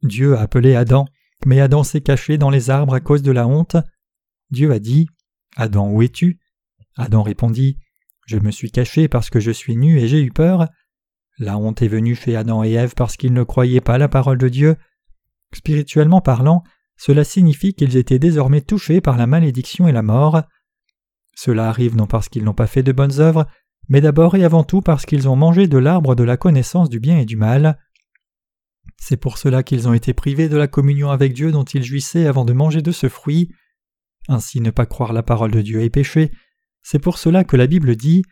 Dieu 0.04 0.36
a 0.36 0.42
appelé 0.42 0.74
Adam, 0.74 1.06
mais 1.46 1.60
Adam 1.60 1.82
s'est 1.82 2.02
caché 2.02 2.36
dans 2.38 2.50
les 2.50 2.68
arbres 2.68 2.94
à 2.94 3.00
cause 3.00 3.22
de 3.22 3.32
la 3.32 3.48
honte. 3.48 3.76
Dieu 4.50 4.70
a 4.70 4.78
dit 4.78 5.08
Adam, 5.56 5.90
où 5.90 6.02
es-tu? 6.02 6.38
Adam 6.96 7.22
répondit 7.22 7.78
Je 8.26 8.38
me 8.38 8.50
suis 8.50 8.70
caché 8.70 9.08
parce 9.08 9.30
que 9.30 9.40
je 9.40 9.50
suis 9.50 9.76
nu 9.76 9.98
et 9.98 10.06
j'ai 10.06 10.22
eu 10.22 10.30
peur. 10.30 10.68
La 11.38 11.56
honte 11.56 11.80
est 11.80 11.88
venue 11.88 12.14
chez 12.14 12.36
Adam 12.36 12.62
et 12.62 12.72
Ève 12.72 12.94
parce 12.94 13.16
qu'ils 13.16 13.32
ne 13.32 13.42
croyaient 13.42 13.80
pas 13.80 13.98
la 13.98 14.08
parole 14.08 14.38
de 14.38 14.48
Dieu. 14.48 14.76
Spirituellement 15.54 16.20
parlant, 16.20 16.62
cela 16.96 17.24
signifie 17.24 17.74
qu'ils 17.74 17.96
étaient 17.96 18.18
désormais 18.18 18.60
touchés 18.60 19.00
par 19.00 19.16
la 19.16 19.26
malédiction 19.26 19.88
et 19.88 19.92
la 19.92 20.02
mort. 20.02 20.42
Cela 21.34 21.68
arrive 21.68 21.96
non 21.96 22.06
parce 22.06 22.28
qu'ils 22.28 22.44
n'ont 22.44 22.54
pas 22.54 22.66
fait 22.66 22.82
de 22.82 22.92
bonnes 22.92 23.20
œuvres, 23.20 23.46
mais 23.88 24.02
d'abord 24.02 24.36
et 24.36 24.44
avant 24.44 24.64
tout 24.64 24.82
parce 24.82 25.06
qu'ils 25.06 25.28
ont 25.28 25.36
mangé 25.36 25.66
de 25.66 25.78
l'arbre 25.78 26.14
de 26.14 26.24
la 26.24 26.36
connaissance 26.36 26.90
du 26.90 27.00
bien 27.00 27.18
et 27.18 27.24
du 27.24 27.36
mal. 27.36 27.78
C'est 28.96 29.16
pour 29.16 29.38
cela 29.38 29.62
qu'ils 29.62 29.88
ont 29.88 29.92
été 29.92 30.14
privés 30.14 30.48
de 30.48 30.56
la 30.56 30.68
communion 30.68 31.10
avec 31.10 31.32
Dieu 31.32 31.52
dont 31.52 31.64
ils 31.64 31.84
jouissaient 31.84 32.26
avant 32.26 32.44
de 32.44 32.52
manger 32.52 32.82
de 32.82 32.92
ce 32.92 33.08
fruit. 33.08 33.50
Ainsi 34.28 34.60
ne 34.60 34.70
pas 34.70 34.86
croire 34.86 35.12
la 35.12 35.22
parole 35.22 35.50
de 35.50 35.60
Dieu 35.60 35.82
est 35.82 35.90
péché. 35.90 36.30
C'est 36.82 36.98
pour 36.98 37.18
cela 37.18 37.44
que 37.44 37.56
la 37.56 37.66
Bible 37.66 37.96
dit 37.96 38.22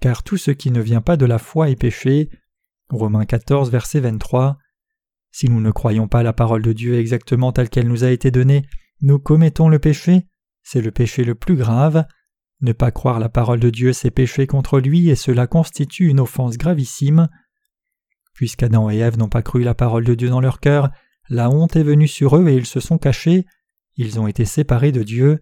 Car 0.00 0.22
tout 0.22 0.36
ce 0.36 0.50
qui 0.50 0.70
ne 0.70 0.80
vient 0.80 1.00
pas 1.00 1.16
de 1.16 1.26
la 1.26 1.38
foi 1.38 1.70
est 1.70 1.76
péché. 1.76 2.30
Romains 2.90 3.24
14, 3.24 3.70
verset 3.70 4.00
23. 4.00 4.58
Si 5.30 5.48
nous 5.48 5.60
ne 5.60 5.70
croyons 5.70 6.08
pas 6.08 6.22
la 6.22 6.32
parole 6.32 6.62
de 6.62 6.72
Dieu 6.72 6.98
exactement 6.98 7.52
telle 7.52 7.68
qu'elle 7.68 7.88
nous 7.88 8.04
a 8.04 8.10
été 8.10 8.30
donnée, 8.30 8.66
nous 9.00 9.18
commettons 9.18 9.68
le 9.68 9.78
péché. 9.78 10.26
C'est 10.62 10.82
le 10.82 10.90
péché 10.90 11.24
le 11.24 11.34
plus 11.34 11.56
grave. 11.56 12.04
Ne 12.60 12.72
pas 12.72 12.90
croire 12.90 13.20
la 13.20 13.28
parole 13.28 13.60
de 13.60 13.70
Dieu, 13.70 13.92
c'est 13.92 14.10
pécher 14.10 14.46
contre 14.46 14.80
lui, 14.80 15.08
et 15.08 15.16
cela 15.16 15.46
constitue 15.46 16.08
une 16.08 16.20
offense 16.20 16.58
gravissime. 16.58 17.28
Puisqu'Adam 18.40 18.88
et 18.88 18.96
Ève 18.96 19.18
n'ont 19.18 19.28
pas 19.28 19.42
cru 19.42 19.62
la 19.62 19.74
parole 19.74 20.02
de 20.02 20.14
Dieu 20.14 20.30
dans 20.30 20.40
leur 20.40 20.60
cœur, 20.60 20.88
la 21.28 21.50
honte 21.50 21.76
est 21.76 21.82
venue 21.82 22.08
sur 22.08 22.38
eux 22.38 22.48
et 22.48 22.54
ils 22.54 22.64
se 22.64 22.80
sont 22.80 22.96
cachés. 22.96 23.44
Ils 23.96 24.18
ont 24.18 24.26
été 24.26 24.46
séparés 24.46 24.92
de 24.92 25.02
Dieu. 25.02 25.40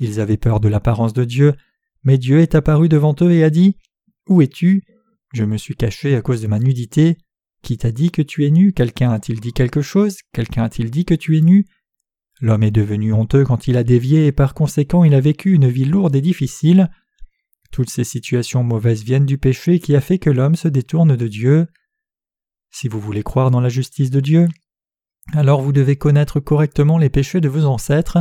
Ils 0.00 0.18
avaient 0.18 0.36
peur 0.36 0.58
de 0.58 0.66
l'apparence 0.66 1.12
de 1.12 1.22
Dieu, 1.22 1.54
mais 2.02 2.18
Dieu 2.18 2.40
est 2.40 2.56
apparu 2.56 2.88
devant 2.88 3.14
eux 3.20 3.30
et 3.30 3.44
a 3.44 3.50
dit 3.50 3.76
Où 4.28 4.42
es-tu? 4.42 4.82
Je 5.32 5.44
me 5.44 5.56
suis 5.56 5.76
caché 5.76 6.16
à 6.16 6.22
cause 6.22 6.42
de 6.42 6.48
ma 6.48 6.58
nudité. 6.58 7.18
Qui 7.62 7.76
t'a 7.76 7.92
dit 7.92 8.10
que 8.10 8.20
tu 8.20 8.44
es 8.44 8.50
nu? 8.50 8.72
Quelqu'un 8.72 9.12
a-t-il 9.12 9.38
dit 9.38 9.52
quelque 9.52 9.80
chose? 9.80 10.16
Quelqu'un 10.32 10.64
a-t-il 10.64 10.90
dit 10.90 11.04
que 11.04 11.14
tu 11.14 11.38
es 11.38 11.40
nu? 11.40 11.66
L'homme 12.40 12.64
est 12.64 12.72
devenu 12.72 13.12
honteux 13.12 13.44
quand 13.44 13.68
il 13.68 13.76
a 13.76 13.84
dévié 13.84 14.26
et 14.26 14.32
par 14.32 14.54
conséquent 14.54 15.04
il 15.04 15.14
a 15.14 15.20
vécu 15.20 15.52
une 15.52 15.68
vie 15.68 15.84
lourde 15.84 16.16
et 16.16 16.20
difficile. 16.20 16.90
Toutes 17.70 17.90
ces 17.90 18.02
situations 18.02 18.64
mauvaises 18.64 19.04
viennent 19.04 19.24
du 19.24 19.38
péché 19.38 19.78
qui 19.78 19.94
a 19.94 20.00
fait 20.00 20.18
que 20.18 20.30
l'homme 20.30 20.56
se 20.56 20.66
détourne 20.66 21.14
de 21.14 21.28
Dieu. 21.28 21.68
Si 22.74 22.88
vous 22.88 22.98
voulez 22.98 23.22
croire 23.22 23.52
dans 23.52 23.60
la 23.60 23.68
justice 23.68 24.10
de 24.10 24.18
Dieu, 24.18 24.48
alors 25.32 25.62
vous 25.62 25.70
devez 25.70 25.94
connaître 25.94 26.40
correctement 26.40 26.98
les 26.98 27.08
péchés 27.08 27.40
de 27.40 27.48
vos 27.48 27.66
ancêtres. 27.66 28.18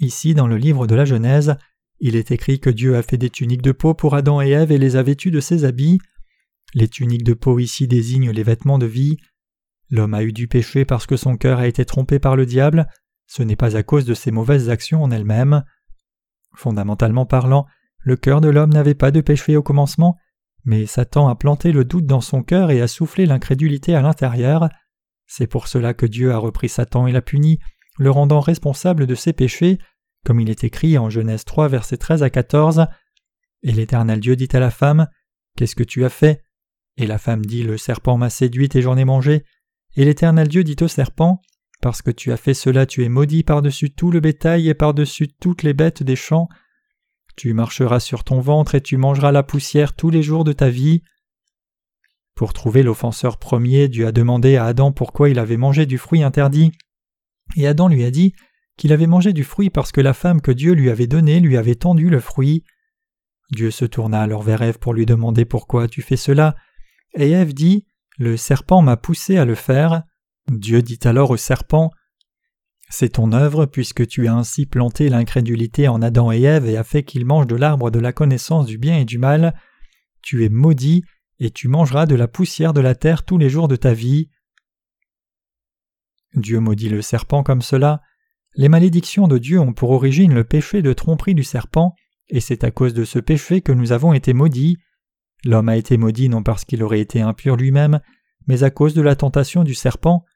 Ici, 0.00 0.34
dans 0.34 0.48
le 0.48 0.56
livre 0.56 0.88
de 0.88 0.96
la 0.96 1.04
Genèse, 1.04 1.54
il 2.00 2.16
est 2.16 2.32
écrit 2.32 2.58
que 2.58 2.70
Dieu 2.70 2.96
a 2.96 3.04
fait 3.04 3.18
des 3.18 3.30
tuniques 3.30 3.62
de 3.62 3.70
peau 3.70 3.94
pour 3.94 4.16
Adam 4.16 4.42
et 4.42 4.50
Ève 4.50 4.72
et 4.72 4.78
les 4.78 4.96
a 4.96 5.04
vêtus 5.04 5.30
de 5.30 5.38
ses 5.38 5.64
habits. 5.64 6.00
Les 6.74 6.88
tuniques 6.88 7.22
de 7.22 7.34
peau 7.34 7.60
ici 7.60 7.86
désignent 7.86 8.32
les 8.32 8.42
vêtements 8.42 8.78
de 8.78 8.86
vie. 8.86 9.18
L'homme 9.90 10.14
a 10.14 10.24
eu 10.24 10.32
du 10.32 10.48
péché 10.48 10.84
parce 10.84 11.06
que 11.06 11.16
son 11.16 11.36
cœur 11.36 11.60
a 11.60 11.68
été 11.68 11.84
trompé 11.84 12.18
par 12.18 12.34
le 12.34 12.46
diable, 12.46 12.88
ce 13.28 13.44
n'est 13.44 13.54
pas 13.54 13.76
à 13.76 13.84
cause 13.84 14.04
de 14.04 14.14
ses 14.14 14.32
mauvaises 14.32 14.70
actions 14.70 15.04
en 15.04 15.12
elles-mêmes. 15.12 15.62
Fondamentalement 16.56 17.26
parlant, 17.26 17.66
le 18.00 18.16
cœur 18.16 18.40
de 18.40 18.48
l'homme 18.48 18.72
n'avait 18.72 18.96
pas 18.96 19.12
de 19.12 19.20
péché 19.20 19.56
au 19.56 19.62
commencement, 19.62 20.18
mais 20.64 20.86
Satan 20.86 21.28
a 21.28 21.34
planté 21.34 21.72
le 21.72 21.84
doute 21.84 22.06
dans 22.06 22.20
son 22.20 22.42
cœur 22.42 22.70
et 22.70 22.80
a 22.80 22.88
soufflé 22.88 23.26
l'incrédulité 23.26 23.94
à 23.94 24.02
l'intérieur. 24.02 24.68
C'est 25.26 25.46
pour 25.46 25.68
cela 25.68 25.94
que 25.94 26.06
Dieu 26.06 26.32
a 26.32 26.38
repris 26.38 26.68
Satan 26.68 27.06
et 27.06 27.12
l'a 27.12 27.22
puni, 27.22 27.58
le 27.98 28.10
rendant 28.10 28.40
responsable 28.40 29.06
de 29.06 29.14
ses 29.14 29.32
péchés, 29.32 29.78
comme 30.24 30.40
il 30.40 30.50
est 30.50 30.64
écrit 30.64 30.98
en 30.98 31.10
Genèse 31.10 31.44
3, 31.44 31.68
versets 31.68 31.96
13 31.96 32.22
à 32.22 32.30
14. 32.30 32.86
Et 33.62 33.72
l'Éternel 33.72 34.20
Dieu 34.20 34.36
dit 34.36 34.48
à 34.52 34.60
la 34.60 34.70
femme 34.70 35.08
Qu'est-ce 35.56 35.76
que 35.76 35.82
tu 35.82 36.04
as 36.04 36.10
fait? 36.10 36.42
Et 36.96 37.06
la 37.06 37.18
femme 37.18 37.44
dit 37.44 37.62
Le 37.62 37.76
serpent 37.76 38.16
m'a 38.16 38.30
séduite 38.30 38.76
et 38.76 38.82
j'en 38.82 38.96
ai 38.96 39.04
mangé. 39.04 39.44
Et 39.96 40.04
l'Éternel 40.04 40.48
Dieu 40.48 40.64
dit 40.64 40.76
au 40.80 40.88
serpent 40.88 41.40
Parce 41.80 42.02
que 42.02 42.10
tu 42.10 42.32
as 42.32 42.36
fait 42.36 42.54
cela, 42.54 42.86
tu 42.86 43.04
es 43.04 43.08
maudit 43.08 43.42
par-dessus 43.42 43.92
tout 43.92 44.10
le 44.10 44.20
bétail 44.20 44.68
et 44.68 44.74
par-dessus 44.74 45.28
toutes 45.28 45.62
les 45.62 45.74
bêtes 45.74 46.02
des 46.02 46.16
champs. 46.16 46.48
Tu 47.36 47.54
marcheras 47.54 48.00
sur 48.00 48.24
ton 48.24 48.40
ventre 48.40 48.74
et 48.74 48.80
tu 48.80 48.96
mangeras 48.96 49.32
la 49.32 49.42
poussière 49.42 49.94
tous 49.94 50.10
les 50.10 50.22
jours 50.22 50.44
de 50.44 50.52
ta 50.52 50.68
vie. 50.68 51.02
Pour 52.34 52.52
trouver 52.52 52.82
l'offenseur 52.82 53.38
premier, 53.38 53.88
Dieu 53.88 54.06
a 54.06 54.12
demandé 54.12 54.56
à 54.56 54.66
Adam 54.66 54.92
pourquoi 54.92 55.28
il 55.28 55.38
avait 55.38 55.56
mangé 55.56 55.86
du 55.86 55.98
fruit 55.98 56.22
interdit. 56.22 56.72
Et 57.56 57.66
Adam 57.66 57.88
lui 57.88 58.04
a 58.04 58.10
dit 58.10 58.34
qu'il 58.76 58.92
avait 58.92 59.06
mangé 59.06 59.32
du 59.32 59.44
fruit 59.44 59.70
parce 59.70 59.92
que 59.92 60.00
la 60.00 60.14
femme 60.14 60.40
que 60.40 60.52
Dieu 60.52 60.72
lui 60.72 60.90
avait 60.90 61.06
donnée 61.06 61.40
lui 61.40 61.56
avait 61.56 61.74
tendu 61.74 62.08
le 62.08 62.20
fruit. 62.20 62.64
Dieu 63.50 63.70
se 63.70 63.84
tourna 63.84 64.20
alors 64.20 64.42
vers 64.42 64.62
Ève 64.62 64.78
pour 64.78 64.94
lui 64.94 65.06
demander 65.06 65.44
pourquoi 65.44 65.88
tu 65.88 66.00
fais 66.00 66.16
cela, 66.16 66.56
et 67.14 67.30
Ève 67.30 67.52
dit 67.52 67.86
Le 68.18 68.36
serpent 68.36 68.80
m'a 68.80 68.96
poussé 68.96 69.36
à 69.36 69.44
le 69.44 69.54
faire. 69.54 70.04
Dieu 70.50 70.80
dit 70.82 70.98
alors 71.04 71.30
au 71.30 71.36
serpent 71.36 71.90
C'est 72.94 73.14
ton 73.14 73.32
œuvre, 73.32 73.64
puisque 73.64 74.06
tu 74.06 74.28
as 74.28 74.34
ainsi 74.34 74.66
planté 74.66 75.08
l'incrédulité 75.08 75.88
en 75.88 76.02
Adam 76.02 76.30
et 76.30 76.42
Ève 76.42 76.66
et 76.66 76.76
a 76.76 76.84
fait 76.84 77.04
qu'ils 77.04 77.24
mangent 77.24 77.46
de 77.46 77.56
l'arbre 77.56 77.90
de 77.90 77.98
la 77.98 78.12
connaissance 78.12 78.66
du 78.66 78.76
bien 78.76 78.98
et 78.98 79.06
du 79.06 79.16
mal. 79.16 79.54
Tu 80.20 80.44
es 80.44 80.50
maudit, 80.50 81.02
et 81.40 81.50
tu 81.50 81.68
mangeras 81.68 82.04
de 82.04 82.14
la 82.14 82.28
poussière 82.28 82.74
de 82.74 82.82
la 82.82 82.94
terre 82.94 83.24
tous 83.24 83.38
les 83.38 83.48
jours 83.48 83.66
de 83.66 83.76
ta 83.76 83.94
vie. 83.94 84.28
Dieu 86.34 86.60
maudit 86.60 86.90
le 86.90 87.00
serpent 87.00 87.42
comme 87.42 87.62
cela. 87.62 88.02
Les 88.56 88.68
malédictions 88.68 89.26
de 89.26 89.38
Dieu 89.38 89.58
ont 89.58 89.72
pour 89.72 89.92
origine 89.92 90.34
le 90.34 90.44
péché 90.44 90.82
de 90.82 90.92
tromperie 90.92 91.34
du 91.34 91.44
serpent, 91.44 91.94
et 92.28 92.40
c'est 92.40 92.62
à 92.62 92.70
cause 92.70 92.92
de 92.92 93.06
ce 93.06 93.18
péché 93.18 93.62
que 93.62 93.72
nous 93.72 93.92
avons 93.92 94.12
été 94.12 94.34
maudits. 94.34 94.76
L'homme 95.46 95.70
a 95.70 95.78
été 95.78 95.96
maudit 95.96 96.28
non 96.28 96.42
parce 96.42 96.66
qu'il 96.66 96.82
aurait 96.82 97.00
été 97.00 97.22
impur 97.22 97.56
lui-même, 97.56 98.00
mais 98.46 98.64
à 98.64 98.70
cause 98.70 98.92
de 98.92 99.00
la 99.00 99.16
tentation 99.16 99.64
du 99.64 99.74
serpent. 99.74 100.26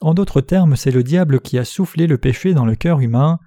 En 0.00 0.14
d'autres 0.14 0.40
termes, 0.40 0.76
c'est 0.76 0.90
le 0.90 1.02
diable 1.02 1.40
qui 1.40 1.58
a 1.58 1.64
soufflé 1.64 2.06
le 2.06 2.18
péché 2.18 2.54
dans 2.54 2.66
le 2.66 2.74
cœur 2.74 3.00
humain. 3.00 3.38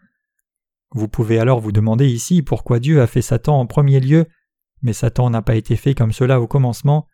Vous 0.91 1.07
pouvez 1.07 1.39
alors 1.39 1.59
vous 1.59 1.71
demander 1.71 2.07
ici 2.07 2.41
pourquoi 2.41 2.79
Dieu 2.79 3.01
a 3.01 3.07
fait 3.07 3.21
Satan 3.21 3.59
en 3.59 3.65
premier 3.65 3.99
lieu, 3.99 4.25
mais 4.81 4.93
Satan 4.93 5.29
n'a 5.29 5.41
pas 5.41 5.55
été 5.55 5.75
fait 5.75 5.93
comme 5.93 6.13
cela 6.13 6.39
au 6.39 6.47
commencement. 6.47 7.07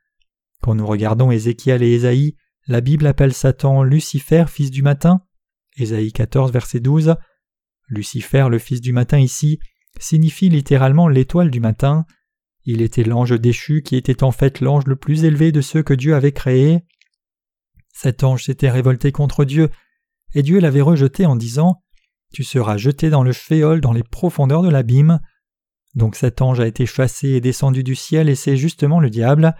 Quand 0.61 0.75
nous 0.75 0.85
regardons 0.85 1.31
Ézéchiel 1.31 1.81
et 1.83 1.93
Ésaïe, 1.93 2.35
la 2.67 2.81
Bible 2.81 3.07
appelle 3.07 3.33
Satan 3.33 3.83
Lucifer, 3.83 4.45
fils 4.47 4.71
du 4.71 4.83
matin. 4.83 5.21
Ésaïe 5.75 6.13
14, 6.13 6.51
verset 6.51 6.79
12. 6.79 7.15
Lucifer, 7.89 8.47
le 8.49 8.59
fils 8.59 8.79
du 8.79 8.93
matin 8.93 9.19
ici, 9.19 9.59
signifie 9.99 10.49
littéralement 10.49 11.07
l'étoile 11.07 11.51
du 11.51 11.59
matin. 11.59 12.05
Il 12.65 12.81
était 12.81 13.03
l'ange 13.03 13.37
déchu 13.39 13.81
qui 13.81 13.95
était 13.95 14.23
en 14.23 14.31
fait 14.31 14.61
l'ange 14.61 14.85
le 14.87 14.95
plus 14.95 15.25
élevé 15.25 15.51
de 15.51 15.61
ceux 15.61 15.83
que 15.83 15.93
Dieu 15.93 16.15
avait 16.15 16.31
créés. 16.31 16.85
Cet 17.93 18.23
ange 18.23 18.43
s'était 18.43 18.69
révolté 18.69 19.11
contre 19.11 19.45
Dieu, 19.45 19.69
et 20.33 20.41
Dieu 20.41 20.59
l'avait 20.59 20.81
rejeté 20.81 21.25
en 21.25 21.35
disant 21.35 21.81
Tu 22.33 22.43
seras 22.43 22.77
jeté 22.77 23.09
dans 23.09 23.23
le 23.23 23.31
féol 23.31 23.79
dans 23.79 23.93
les 23.93 24.03
profondeurs 24.03 24.63
de 24.63 24.69
l'abîme. 24.69 25.21
Donc 25.95 26.15
cet 26.15 26.41
ange 26.41 26.59
a 26.59 26.67
été 26.67 26.85
chassé 26.85 27.29
et 27.29 27.41
descendu 27.41 27.83
du 27.83 27.95
ciel, 27.95 28.29
et 28.29 28.35
c'est 28.35 28.57
justement 28.57 28.99
le 28.99 29.09
diable. 29.09 29.55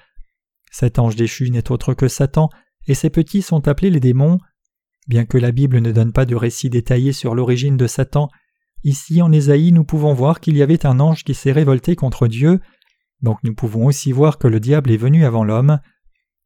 Cet 0.72 1.00
ange 1.00 1.16
déchu 1.16 1.52
n'est 1.52 1.72
autre 1.72 1.94
que 1.94 2.08
Satan, 2.08 2.50
et 2.88 2.96
ses 2.96 3.12
petits 3.12 3.44
sont 3.44 3.68
appelés 3.68 3.92
les 3.92 4.00
démons. 4.00 4.40
Bien 5.08 5.26
que 5.26 5.38
la 5.38 5.52
Bible 5.52 5.80
ne 5.80 5.92
donne 5.92 6.12
pas 6.12 6.26
de 6.26 6.36
récit 6.36 6.70
détaillé 6.70 7.14
sur 7.14 7.36
l'origine 7.36 7.78
de 7.78 7.88
Satan, 7.88 8.30
ici 8.84 9.22
en 9.22 9.32
Ésaïe 9.32 9.72
nous 9.72 9.84
pouvons 9.84 10.14
voir 10.14 10.40
qu'il 10.40 10.58
y 10.58 10.64
avait 10.64 10.86
un 10.86 11.00
ange 11.00 11.24
qui 11.24 11.34
s'est 11.34 11.52
révolté 11.52 11.96
contre 11.96 12.28
Dieu, 12.28 12.60
donc 13.22 13.38
nous 13.44 13.56
pouvons 13.56 13.86
aussi 13.86 14.12
voir 14.12 14.38
que 14.38 14.48
le 14.48 14.60
diable 14.60 14.92
est 14.92 14.98
venu 14.98 15.26
avant 15.26 15.44
l'homme. 15.44 15.80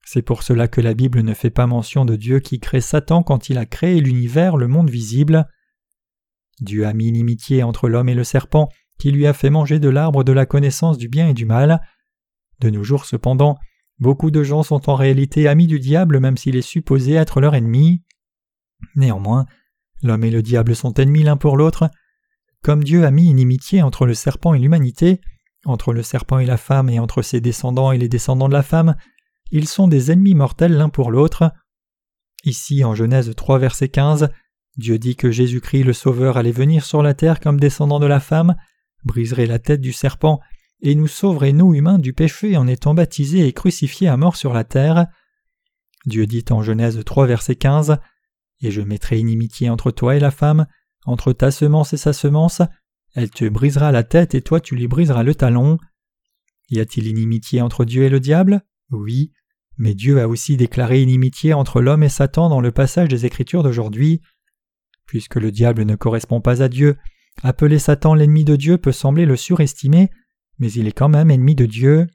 C'est 0.09 0.21
pour 0.21 0.43
cela 0.43 0.69
que 0.69 0.79
la 0.79 0.93
Bible 0.93 1.21
ne 1.21 1.33
fait 1.33 1.49
pas 1.49 1.67
mention 1.67 2.05
de 2.05 2.15
Dieu 2.15 2.39
qui 2.39 2.61
crée 2.61 2.79
Satan 2.79 3.23
quand 3.23 3.49
il 3.49 3.57
a 3.57 3.65
créé 3.65 3.99
l'univers, 3.99 4.55
le 4.55 4.69
monde 4.69 4.89
visible. 4.89 5.49
Dieu 6.61 6.87
a 6.87 6.93
mis 6.93 7.07
inimitié 7.07 7.61
entre 7.61 7.89
l'homme 7.89 8.07
et 8.07 8.15
le 8.15 8.23
serpent, 8.23 8.69
qui 8.97 9.11
lui 9.11 9.27
a 9.27 9.33
fait 9.33 9.49
manger 9.49 9.79
de 9.79 9.89
l'arbre 9.89 10.23
de 10.23 10.31
la 10.31 10.45
connaissance 10.45 10.97
du 10.97 11.09
bien 11.09 11.27
et 11.27 11.33
du 11.33 11.45
mal. 11.45 11.81
De 12.59 12.69
nos 12.69 12.83
jours 12.83 13.03
cependant, 13.03 13.57
Beaucoup 13.99 14.29
de 14.29 14.43
gens 14.43 14.61
sont 14.61 14.89
en 14.89 14.95
réalité 14.95 15.47
amis 15.47 15.65
du 15.65 15.79
diable 15.79 16.19
même 16.19 16.37
s'il 16.37 16.55
est 16.55 16.61
supposé 16.61 17.13
être 17.13 17.41
leur 17.41 17.55
ennemi. 17.55 18.03
Néanmoins, 18.95 19.45
l'homme 20.03 20.23
et 20.23 20.29
le 20.29 20.43
diable 20.43 20.75
sont 20.75 20.93
ennemis 20.93 21.23
l'un 21.23 21.35
pour 21.35 21.57
l'autre. 21.57 21.89
Comme 22.61 22.83
Dieu 22.83 23.05
a 23.05 23.11
mis 23.11 23.27
inimitié 23.27 23.81
entre 23.81 24.05
le 24.05 24.13
serpent 24.13 24.53
et 24.53 24.59
l'humanité, 24.59 25.19
entre 25.65 25.93
le 25.93 26.03
serpent 26.03 26.37
et 26.37 26.45
la 26.45 26.57
femme 26.57 26.89
et 26.89 26.99
entre 26.99 27.23
ses 27.23 27.41
descendants 27.41 27.91
et 27.91 27.97
les 27.97 28.07
descendants 28.07 28.47
de 28.47 28.53
la 28.53 28.63
femme, 28.63 28.95
ils 29.51 29.67
sont 29.67 29.87
des 29.87 30.11
ennemis 30.11 30.35
mortels 30.35 30.73
l'un 30.73 30.89
pour 30.89 31.11
l'autre. 31.11 31.51
Ici, 32.43 32.83
en 32.83 32.95
Genèse 32.95 33.33
3, 33.35 33.59
verset 33.59 33.89
15, 33.89 34.29
Dieu 34.77 34.99
dit 34.99 35.15
que 35.15 35.31
Jésus-Christ 35.31 35.83
le 35.83 35.93
Sauveur 35.93 36.37
allait 36.37 36.51
venir 36.51 36.85
sur 36.85 37.01
la 37.01 37.13
terre 37.13 37.39
comme 37.39 37.59
descendant 37.59 37.99
de 37.99 38.05
la 38.05 38.19
femme, 38.19 38.55
briserait 39.03 39.47
la 39.47 39.59
tête 39.59 39.81
du 39.81 39.93
serpent 39.93 40.39
et 40.81 40.93
nous 40.93 41.07
sauverait 41.07 41.53
nous 41.53 41.73
humains 41.73 41.97
du 41.97 42.13
péché 42.13 42.55
en 42.57 42.67
étant 42.67 42.93
baptisés 42.93 43.47
et 43.47 43.53
crucifiés 43.53 44.07
à 44.07 44.17
mort 44.17 44.35
sur 44.35 44.53
la 44.53 44.63
terre. 44.63 45.07
Dieu 46.05 46.27
dit 46.27 46.45
en 46.51 46.61
Genèse 46.61 47.01
3 47.03 47.25
verset 47.25 47.55
15 47.55 47.97
Et 48.61 48.71
je 48.71 48.81
mettrai 48.81 49.19
inimitié 49.19 49.69
entre 49.69 49.91
toi 49.91 50.15
et 50.15 50.19
la 50.19 50.31
femme, 50.31 50.67
entre 51.05 51.33
ta 51.33 51.51
semence 51.51 51.93
et 51.93 51.97
sa 51.97 52.13
semence, 52.13 52.61
elle 53.15 53.31
te 53.31 53.49
brisera 53.49 53.91
la 53.91 54.03
tête 54.03 54.35
et 54.35 54.41
toi 54.41 54.59
tu 54.59 54.75
lui 54.75 54.87
briseras 54.87 55.23
le 55.23 55.33
talon. 55.33 55.79
Y 56.69 56.79
a-t-il 56.79 57.07
inimitié 57.07 57.61
entre 57.61 57.85
Dieu 57.85 58.03
et 58.03 58.09
le 58.09 58.19
diable? 58.19 58.61
Oui, 58.91 59.31
mais 59.77 59.93
Dieu 59.93 60.19
a 60.19 60.27
aussi 60.27 60.57
déclaré 60.57 61.01
inimitié 61.01 61.53
entre 61.53 61.81
l'homme 61.81 62.03
et 62.03 62.09
Satan 62.09 62.49
dans 62.49 62.61
le 62.61 62.71
passage 62.71 63.09
des 63.09 63.25
Écritures 63.25 63.63
d'aujourd'hui. 63.63 64.21
Puisque 65.05 65.35
le 65.35 65.51
diable 65.51 65.83
ne 65.83 65.95
correspond 65.95 66.41
pas 66.41 66.61
à 66.61 66.67
Dieu, 66.67 66.97
appeler 67.43 67.79
Satan 67.79 68.13
l'ennemi 68.13 68.43
de 68.43 68.55
Dieu 68.55 68.77
peut 68.77 68.91
sembler 68.91 69.25
le 69.25 69.35
surestimer, 69.35 70.09
mais 70.59 70.71
il 70.71 70.87
est 70.87 70.93
quand 70.93 71.09
même 71.09 71.31
ennemi 71.31 71.55
de 71.55 71.65
Dieu. 71.65 72.07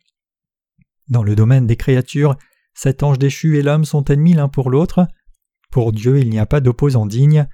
Dans 1.09 1.23
le 1.23 1.37
domaine 1.37 1.67
des 1.67 1.76
créatures, 1.76 2.37
cet 2.75 3.02
ange 3.02 3.19
déchu 3.19 3.59
et 3.59 3.62
l'homme 3.62 3.85
sont 3.85 4.05
ennemis 4.05 4.35
l'un 4.35 4.49
pour 4.49 4.71
l'autre. 4.71 5.07
Pour 5.71 5.93
Dieu, 5.93 6.19
il 6.19 6.31
n'y 6.31 6.38
a 6.38 6.47
pas 6.47 6.61
d'opposant 6.61 7.07
digne. 7.07 7.47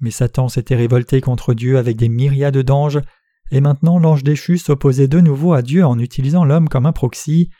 Mais 0.00 0.10
Satan 0.10 0.48
s'était 0.48 0.74
révolté 0.76 1.20
contre 1.20 1.54
Dieu 1.54 1.78
avec 1.78 1.96
des 1.96 2.08
myriades 2.08 2.58
d'anges, 2.58 3.00
et 3.50 3.60
maintenant 3.60 3.98
l'ange 3.98 4.24
déchu 4.24 4.58
s'opposait 4.58 5.08
de 5.08 5.20
nouveau 5.20 5.52
à 5.52 5.62
Dieu 5.62 5.84
en 5.84 5.98
utilisant 5.98 6.44
l'homme 6.44 6.68
comme 6.68 6.86
un 6.86 6.92
proxy. 6.92 7.50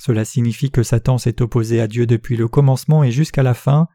Cela 0.00 0.24
signifie 0.24 0.70
que 0.70 0.82
Satan 0.82 1.18
s'est 1.18 1.42
opposé 1.42 1.78
à 1.78 1.86
Dieu 1.86 2.06
depuis 2.06 2.34
le 2.34 2.48
commencement 2.48 3.04
et 3.04 3.10
jusqu'à 3.10 3.42
la 3.42 3.52
fin. 3.52 3.86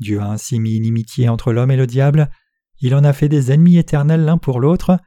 Dieu 0.00 0.18
a 0.20 0.26
ainsi 0.26 0.58
mis 0.58 0.74
inimitié 0.74 1.28
entre 1.28 1.52
l'homme 1.52 1.70
et 1.70 1.76
le 1.76 1.86
diable, 1.86 2.28
il 2.80 2.92
en 2.92 3.04
a 3.04 3.12
fait 3.12 3.28
des 3.28 3.52
ennemis 3.52 3.78
éternels 3.78 4.24
l'un 4.24 4.36
pour 4.36 4.58
l'autre. 4.58 4.98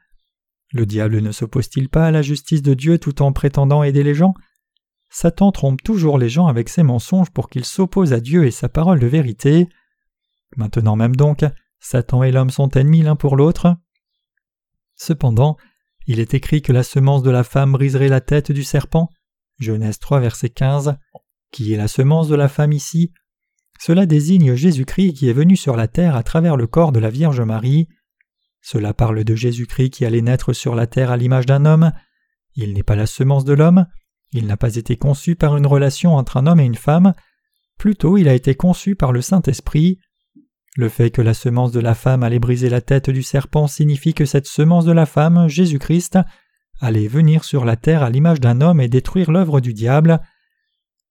Le 0.72 0.86
diable 0.86 1.20
ne 1.20 1.34
s'oppose-t-il 1.34 1.90
pas 1.90 2.08
à 2.08 2.12
la 2.12 2.22
justice 2.22 2.62
de 2.62 2.74
Dieu 2.74 2.98
tout 2.98 3.22
en 3.22 3.34
prétendant 3.34 3.84
aider 3.84 4.04
les 4.04 4.14
gens? 4.14 4.34
Satan 5.10 5.52
trompe 5.52 5.84
toujours 5.84 6.18
les 6.18 6.30
gens 6.30 6.48
avec 6.48 6.70
ses 6.70 6.84
mensonges 6.84 7.30
pour 7.32 7.50
qu'ils 7.50 7.66
s'opposent 7.66 8.14
à 8.14 8.22
Dieu 8.22 8.46
et 8.46 8.52
sa 8.52 8.70
parole 8.70 9.02
de 9.02 9.08
vérité. 9.08 9.68
Maintenant 10.56 10.96
même 10.96 11.18
donc, 11.18 11.44
Satan 11.82 12.24
et 12.24 12.32
l'homme 12.32 12.52
sont 12.52 12.70
ennemis 12.70 13.02
l'un 13.02 13.18
pour 13.18 13.36
l'autre. 13.36 13.76
Cependant, 14.96 15.58
il 16.08 16.22
est 16.22 16.34
écrit 16.34 16.62
que 16.62 16.72
la 16.72 16.84
semence 16.84 17.22
de 17.22 17.32
la 17.32 17.44
femme 17.44 17.74
briserait 17.74 18.08
la 18.08 18.22
tête 18.22 18.54
du 18.54 18.64
serpent. 18.64 19.10
Genèse 19.62 20.00
3, 20.00 20.20
verset 20.20 20.50
15. 20.50 20.98
Qui 21.52 21.74
est 21.74 21.78
la 21.78 21.88
semence 21.88 22.28
de 22.28 22.36
la 22.36 22.50
femme 22.50 22.74
ici? 22.74 23.14
Cela 23.80 24.08
désigne 24.08 24.56
Jésus-Christ 24.56 25.14
qui 25.14 25.30
est 25.30 25.34
venu 25.34 25.56
sur 25.56 25.76
la 25.76 25.88
terre 25.88 26.16
à 26.16 26.24
travers 26.24 26.58
le 26.58 26.66
corps 26.66 26.92
de 26.92 27.00
la 27.00 27.12
Vierge 27.12 27.42
Marie. 27.42 27.88
Cela 28.62 28.96
parle 28.96 29.24
de 29.24 29.36
Jésus-Christ 29.36 29.92
qui 29.92 30.06
allait 30.06 30.22
naître 30.22 30.54
sur 30.54 30.74
la 30.74 30.88
terre 30.88 31.12
à 31.12 31.18
l'image 31.18 31.46
d'un 31.46 31.66
homme. 31.66 31.92
Il 32.56 32.74
n'est 32.74 32.82
pas 32.82 32.96
la 32.96 33.06
semence 33.06 33.46
de 33.46 33.54
l'homme, 33.54 33.86
il 34.34 34.48
n'a 34.48 34.58
pas 34.58 34.76
été 34.76 34.98
conçu 34.98 35.36
par 35.36 35.56
une 35.56 35.68
relation 35.68 36.16
entre 36.16 36.38
un 36.38 36.48
homme 36.48 36.60
et 36.60 36.66
une 36.66 36.74
femme, 36.74 37.14
plutôt 37.78 38.18
il 38.18 38.28
a 38.28 38.34
été 38.34 38.56
conçu 38.56 38.96
par 38.96 39.12
le 39.12 39.22
Saint-Esprit. 39.22 40.00
Le 40.76 40.90
fait 40.90 41.12
que 41.12 41.22
la 41.22 41.36
semence 41.36 41.72
de 41.72 41.80
la 41.80 41.94
femme 41.94 42.24
allait 42.24 42.40
briser 42.40 42.70
la 42.70 42.82
tête 42.82 43.12
du 43.12 43.22
serpent 43.22 43.68
signifie 43.68 44.16
que 44.16 44.26
cette 44.26 44.48
semence 44.48 44.86
de 44.86 44.92
la 44.92 45.06
femme, 45.06 45.48
Jésus-Christ, 45.48 46.18
allait 46.82 47.08
venir 47.08 47.44
sur 47.44 47.64
la 47.64 47.78
terre 47.78 48.04
à 48.04 48.10
l'image 48.10 48.42
d'un 48.42 48.60
homme 48.60 48.82
et 48.82 48.90
détruire 48.90 49.32
l'œuvre 49.32 49.62
du 49.62 49.74
diable, 49.74 50.20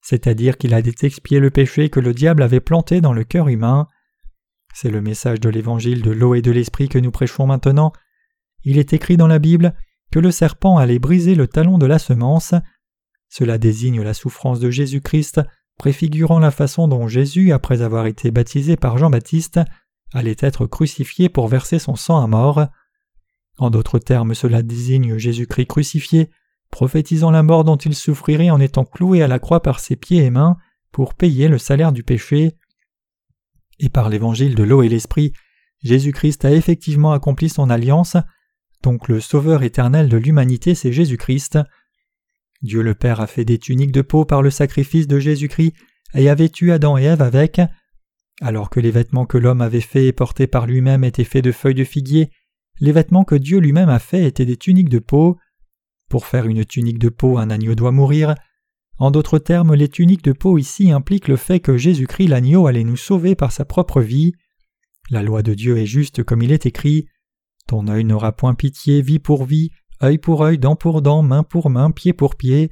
c'est-à-dire 0.03 0.59
qu'il 0.59 0.75
allait 0.75 0.93
expier 1.03 1.39
le 1.41 1.51
péché 1.51 1.89
que 1.89 2.01
le 2.01 2.13
diable 2.13 2.43
avait 2.43 2.61
planté 2.61 3.01
dans 3.01 3.13
le 3.13 3.25
cœur 3.25 3.49
humain. 3.49 3.87
C'est 4.75 4.91
le 4.91 5.01
message 5.01 5.41
de 5.41 5.49
l'évangile 5.49 6.03
de 6.03 6.11
l'eau 6.11 6.35
et 6.35 6.43
de 6.43 6.51
l'esprit 6.51 6.89
que 6.89 6.99
nous 6.99 7.11
prêchons 7.11 7.47
maintenant. 7.47 7.93
Il 8.65 8.79
est 8.79 8.93
écrit 8.93 9.17
dans 9.17 9.27
la 9.27 9.39
Bible 9.39 9.75
que 10.11 10.19
le 10.19 10.31
serpent 10.31 10.77
allait 10.77 10.99
briser 10.99 11.35
le 11.35 11.47
talon 11.47 11.79
de 11.79 11.87
la 11.87 11.99
semence. 11.99 12.55
Cela 13.29 13.59
désigne 13.59 14.03
la 14.03 14.15
souffrance 14.15 14.59
de 14.59 14.71
Jésus-Christ, 14.71 15.41
préfigurant 15.79 16.41
la 16.41 16.51
façon 16.51 16.89
dont 16.89 17.07
Jésus, 17.07 17.53
après 17.53 17.83
avoir 17.83 18.07
été 18.07 18.31
baptisé 18.31 18.77
par 18.77 18.99
Jean-Baptiste, 18.99 19.61
allait 20.13 20.37
être 20.41 20.67
crucifié 20.67 21.29
pour 21.29 21.47
verser 21.47 21.79
son 21.79 21.95
sang 21.95 22.23
à 22.23 22.27
mort. 22.27 22.67
En 23.61 23.69
d'autres 23.69 23.99
termes, 23.99 24.35
cela 24.35 24.63
désigne 24.63 25.19
Jésus-Christ 25.19 25.67
crucifié, 25.67 26.31
prophétisant 26.71 27.31
la 27.31 27.43
mort 27.43 27.63
dont 27.63 27.77
il 27.77 27.95
souffrirait 27.95 28.49
en 28.49 28.59
étant 28.59 28.87
cloué 28.87 29.23
à 29.23 29.29
la 29.29 29.39
croix 29.39 29.61
par 29.61 29.81
ses 29.81 29.97
pieds 29.97 30.25
et 30.25 30.31
mains 30.31 30.57
pour 30.93 31.13
payer 31.13 31.47
le 31.47 31.59
salaire 31.59 31.93
du 31.93 32.03
péché. 32.03 32.57
Et 33.79 33.91
par 33.91 34.09
l'évangile 34.09 34.55
de 34.55 34.63
l'eau 34.63 34.83
et 34.83 34.89
l'esprit, 34.89 35.35
Jésus-Christ 35.83 36.47
a 36.47 36.53
effectivement 36.53 37.13
accompli 37.13 37.51
son 37.51 37.69
alliance, 37.69 38.17
donc 38.83 39.09
le 39.09 39.21
Sauveur 39.21 39.63
éternel 39.63 40.09
de 40.09 40.17
l'humanité 40.17 40.75
c'est 40.75 40.93
Jésus-Christ. 40.93 41.59
Dieu 42.63 42.81
le 42.81 42.95
Père 42.95 43.21
a 43.21 43.27
fait 43.27 43.45
des 43.45 43.59
tuniques 43.59 43.93
de 43.93 44.01
peau 44.03 44.25
par 44.25 44.41
le 44.41 44.51
sacrifice 44.51 45.07
de 45.07 45.19
Jésus-Christ 45.19 45.75
et 46.15 46.31
a 46.31 46.35
vêtu 46.35 46.73
Adam 46.73 46.97
et 46.97 47.05
Ève 47.05 47.21
avec. 47.21 47.61
Alors 48.41 48.71
que 48.71 48.81
les 48.81 48.91
vêtements 48.91 49.27
que 49.27 49.37
l'homme 49.37 49.61
avait 49.61 49.83
faits 49.83 50.05
et 50.05 50.13
portés 50.13 50.47
par 50.47 50.67
lui-même 50.67 51.05
étaient 51.05 51.25
faits 51.25 51.45
de 51.45 51.53
feuilles 51.53 51.75
de 51.75 51.85
figuier, 51.85 52.31
les 52.81 52.93
vêtements 52.93 53.25
que 53.25 53.35
Dieu 53.35 53.59
lui-même 53.59 53.89
a 53.89 53.99
faits 53.99 54.25
étaient 54.25 54.47
des 54.47 54.57
tuniques 54.57 54.89
de 54.89 54.99
peau. 54.99 55.39
Pour 56.09 56.27
faire 56.27 56.47
une 56.47 56.65
tunique 56.65 56.99
de 56.99 57.09
peau, 57.09 57.39
un 57.39 57.51
agneau 57.51 57.75
doit 57.75 57.93
mourir. 57.93 58.35
En 58.99 59.11
d'autres 59.11 59.39
termes, 59.39 59.75
les 59.75 59.89
tuniques 59.89 60.25
de 60.25 60.33
peau 60.33 60.59
ici 60.59 60.91
impliquent 60.91 61.29
le 61.29 61.37
fait 61.37 61.61
que 61.61 61.77
Jésus-Christ 61.77 62.29
l'agneau 62.29 62.67
allait 62.67 62.85
nous 62.85 62.97
sauver 62.97 63.35
par 63.35 63.53
sa 63.53 63.65
propre 63.65 64.01
vie. 64.01 64.33
La 65.11 65.23
loi 65.23 65.43
de 65.43 65.55
Dieu 65.55 65.79
est 65.79 65.87
juste 65.87 66.23
comme 66.23 66.43
il 66.43 66.53
est 66.53 66.67
écrit. 66.67 67.07
Ton 67.67 67.89
œil 67.89 68.05
n'aura 68.05 68.33
point 68.33 68.55
pitié, 68.55 69.03
vie 69.03 69.19
pour 69.19 69.45
vie, 69.45 69.71
œil 70.03 70.19
pour 70.19 70.43
œil, 70.43 70.59
dent 70.59 70.77
pour 70.77 71.03
dent, 71.03 71.23
main 71.23 71.43
pour 71.43 71.71
main, 71.71 71.91
pied 71.91 72.13
pour 72.13 72.37
pied. 72.37 72.71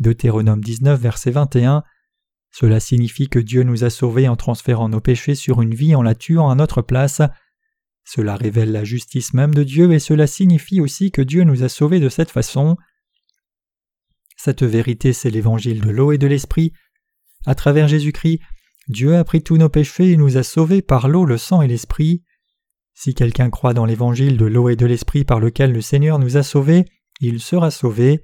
Deutéronome 0.00 0.60
19, 0.60 1.00
verset 1.00 1.30
21. 1.30 1.82
Cela 2.50 2.80
signifie 2.80 3.28
que 3.28 3.38
Dieu 3.38 3.62
nous 3.62 3.84
a 3.84 3.90
sauvés 3.90 4.28
en 4.28 4.36
transférant 4.36 4.88
nos 4.88 5.00
péchés 5.00 5.34
sur 5.34 5.62
une 5.62 5.74
vie 5.74 5.94
en 5.94 6.02
la 6.02 6.14
tuant 6.14 6.50
à 6.50 6.54
notre 6.54 6.82
place. 6.82 7.20
Cela 8.04 8.36
révèle 8.36 8.70
la 8.70 8.84
justice 8.84 9.32
même 9.32 9.54
de 9.54 9.64
Dieu 9.64 9.92
et 9.92 9.98
cela 9.98 10.26
signifie 10.26 10.80
aussi 10.80 11.10
que 11.10 11.22
Dieu 11.22 11.44
nous 11.44 11.62
a 11.62 11.68
sauvés 11.68 12.00
de 12.00 12.08
cette 12.08 12.30
façon. 12.30 12.76
Cette 14.36 14.62
vérité, 14.62 15.12
c'est 15.12 15.30
l'évangile 15.30 15.80
de 15.80 15.90
l'eau 15.90 16.12
et 16.12 16.18
de 16.18 16.26
l'esprit. 16.26 16.72
À 17.46 17.54
travers 17.54 17.88
Jésus-Christ, 17.88 18.40
Dieu 18.88 19.16
a 19.16 19.24
pris 19.24 19.42
tous 19.42 19.56
nos 19.56 19.70
péchés 19.70 20.10
et 20.10 20.16
nous 20.16 20.36
a 20.36 20.42
sauvés 20.42 20.82
par 20.82 21.08
l'eau, 21.08 21.24
le 21.24 21.38
sang 21.38 21.62
et 21.62 21.68
l'esprit. 21.68 22.22
Si 22.92 23.14
quelqu'un 23.14 23.48
croit 23.48 23.72
dans 23.72 23.86
l'évangile 23.86 24.36
de 24.36 24.44
l'eau 24.44 24.68
et 24.68 24.76
de 24.76 24.86
l'esprit 24.86 25.24
par 25.24 25.40
lequel 25.40 25.72
le 25.72 25.80
Seigneur 25.80 26.18
nous 26.18 26.36
a 26.36 26.42
sauvés, 26.42 26.84
il 27.20 27.40
sera 27.40 27.70
sauvé. 27.70 28.20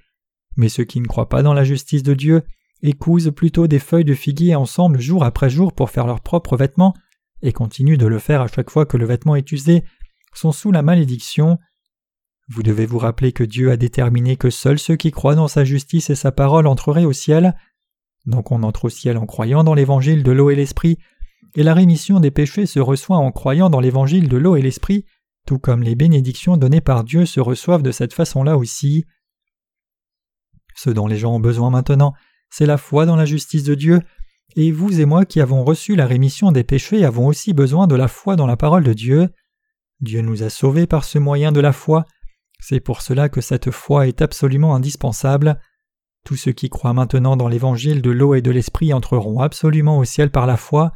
Mais 0.57 0.69
ceux 0.69 0.85
qui 0.85 1.01
ne 1.01 1.07
croient 1.07 1.29
pas 1.29 1.43
dans 1.43 1.55
la 1.55 1.65
justice 1.65 2.03
de 2.03 2.13
Dieu 2.13 2.43
écousent 2.83 3.33
plutôt 3.35 3.67
des 3.67 3.79
feuilles 3.79 4.05
de 4.05 4.15
figuier 4.15 4.55
ensemble 4.55 5.01
jour 5.01 5.25
après 5.25 5.49
jour 5.49 5.73
pour 5.73 5.91
faire 5.91 6.07
leurs 6.07 6.21
propres 6.21 6.57
vêtements 6.57 6.95
et 7.43 7.53
continuent 7.53 7.99
de 7.99 8.07
le 8.07 8.19
faire 8.19 8.43
à 8.43 8.49
chaque 8.49 8.71
fois 8.71 8.87
que 8.87 8.97
le 8.97 9.07
vêtement 9.07 9.37
est 9.37 9.51
usé, 9.53 9.85
sont 10.35 10.53
sous 10.53 10.73
la 10.73 10.83
malédiction. 10.83 11.59
Vous 12.49 12.63
devez 12.63 12.87
vous 12.87 12.99
rappeler 12.99 13.33
que 13.33 13.45
Dieu 13.45 13.71
a 13.71 13.77
déterminé 13.77 14.37
que 14.37 14.51
seuls 14.51 14.79
ceux 14.79 14.97
qui 14.97 15.11
croient 15.11 15.35
dans 15.35 15.49
sa 15.49 15.65
justice 15.65 16.11
et 16.11 16.15
sa 16.15 16.33
parole 16.33 16.67
entreraient 16.67 17.05
au 17.05 17.13
ciel. 17.13 17.55
Donc 18.27 18.53
on 18.53 18.63
entre 18.63 18.87
au 18.87 18.89
ciel 18.89 19.17
en 19.19 19.27
croyant 19.27 19.65
dans 19.65 19.75
l'évangile 19.75 20.23
de 20.23 20.33
l'eau 20.33 20.51
et 20.51 20.57
l'esprit, 20.57 20.99
et 21.55 21.63
la 21.63 21.75
rémission 21.75 22.21
des 22.21 22.31
péchés 22.31 22.67
se 22.67 22.81
reçoit 22.81 23.17
en 23.17 23.33
croyant 23.33 23.71
dans 23.71 23.81
l'évangile 23.81 24.29
de 24.29 24.37
l'eau 24.37 24.57
et 24.57 24.63
l'esprit, 24.63 25.05
tout 25.47 25.59
comme 25.59 25.83
les 25.83 25.95
bénédictions 25.95 26.57
données 26.57 26.81
par 26.81 27.03
Dieu 27.03 27.27
se 27.27 27.41
reçoivent 27.41 27.83
de 27.83 27.93
cette 27.93 28.15
façon-là 28.15 28.57
aussi. 28.57 29.05
Ce 30.77 30.91
dont 30.91 31.07
les 31.07 31.17
gens 31.17 31.35
ont 31.35 31.41
besoin 31.41 31.71
maintenant, 31.71 32.15
c'est 32.51 32.67
la 32.67 32.77
foi 32.77 33.07
dans 33.07 33.17
la 33.17 33.25
justice 33.25 33.65
de 33.65 33.75
Dieu, 33.75 34.01
et 34.57 34.73
vous 34.73 35.01
et 35.01 35.05
moi 35.05 35.25
qui 35.25 35.41
avons 35.41 35.65
reçu 35.65 35.97
la 35.97 36.07
rémission 36.07 36.53
des 36.53 36.65
péchés 36.65 37.05
avons 37.05 37.27
aussi 37.27 37.53
besoin 37.53 37.87
de 37.87 37.95
la 37.95 38.09
foi 38.09 38.37
dans 38.37 38.47
la 38.47 38.57
parole 38.57 38.85
de 38.85 38.93
Dieu. 38.93 39.29
Dieu 40.01 40.23
nous 40.23 40.43
a 40.43 40.51
sauvés 40.51 40.87
par 40.87 41.05
ce 41.05 41.19
moyen 41.19 41.53
de 41.53 41.61
la 41.61 41.73
foi. 41.73 42.05
C'est 42.59 42.81
pour 42.81 43.03
cela 43.03 43.29
que 43.29 43.41
cette 43.41 43.71
foi 43.71 44.09
est 44.09 44.23
absolument 44.23 44.75
indispensable. 44.75 45.61
Tous 46.25 46.37
ceux 46.37 46.53
qui 46.53 46.69
croient 46.69 46.93
maintenant 46.93 47.37
dans 47.37 47.49
l'évangile 47.49 48.03
de 48.03 48.11
l'eau 48.11 48.35
et 48.35 48.43
de 48.43 48.51
l'esprit 48.51 48.93
entreront 48.93 49.41
absolument 49.41 49.99
au 49.99 50.05
ciel 50.05 50.31
par 50.31 50.47
la 50.47 50.57
foi. 50.57 50.93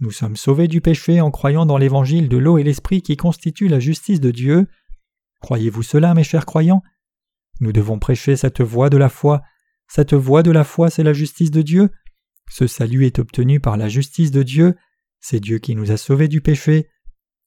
Nous 0.00 0.10
sommes 0.10 0.36
sauvés 0.36 0.68
du 0.68 0.80
péché 0.80 1.20
en 1.20 1.30
croyant 1.30 1.66
dans 1.66 1.78
l'évangile 1.78 2.28
de 2.28 2.36
l'eau 2.36 2.58
et 2.58 2.62
l'esprit 2.62 3.02
qui 3.02 3.16
constitue 3.16 3.68
la 3.68 3.80
justice 3.80 4.20
de 4.20 4.30
Dieu. 4.30 4.66
Croyez-vous 5.40 5.82
cela, 5.82 6.14
mes 6.14 6.24
chers 6.24 6.46
croyants? 6.46 6.82
Nous 7.60 7.72
devons 7.72 7.98
prêcher 7.98 8.36
cette 8.36 8.60
voie 8.60 8.90
de 8.90 8.96
la 8.96 9.08
foi. 9.08 9.42
Cette 9.88 10.14
voie 10.14 10.42
de 10.42 10.50
la 10.50 10.64
foi, 10.64 10.90
c'est 10.90 11.02
la 11.02 11.12
justice 11.12 11.50
de 11.50 11.62
Dieu. 11.62 11.90
Ce 12.54 12.66
salut 12.66 13.06
est 13.06 13.18
obtenu 13.18 13.60
par 13.60 13.78
la 13.78 13.88
justice 13.88 14.30
de 14.30 14.42
Dieu, 14.42 14.76
c'est 15.20 15.40
Dieu 15.40 15.56
qui 15.56 15.74
nous 15.74 15.90
a 15.90 15.96
sauvés 15.96 16.28
du 16.28 16.42
péché. 16.42 16.90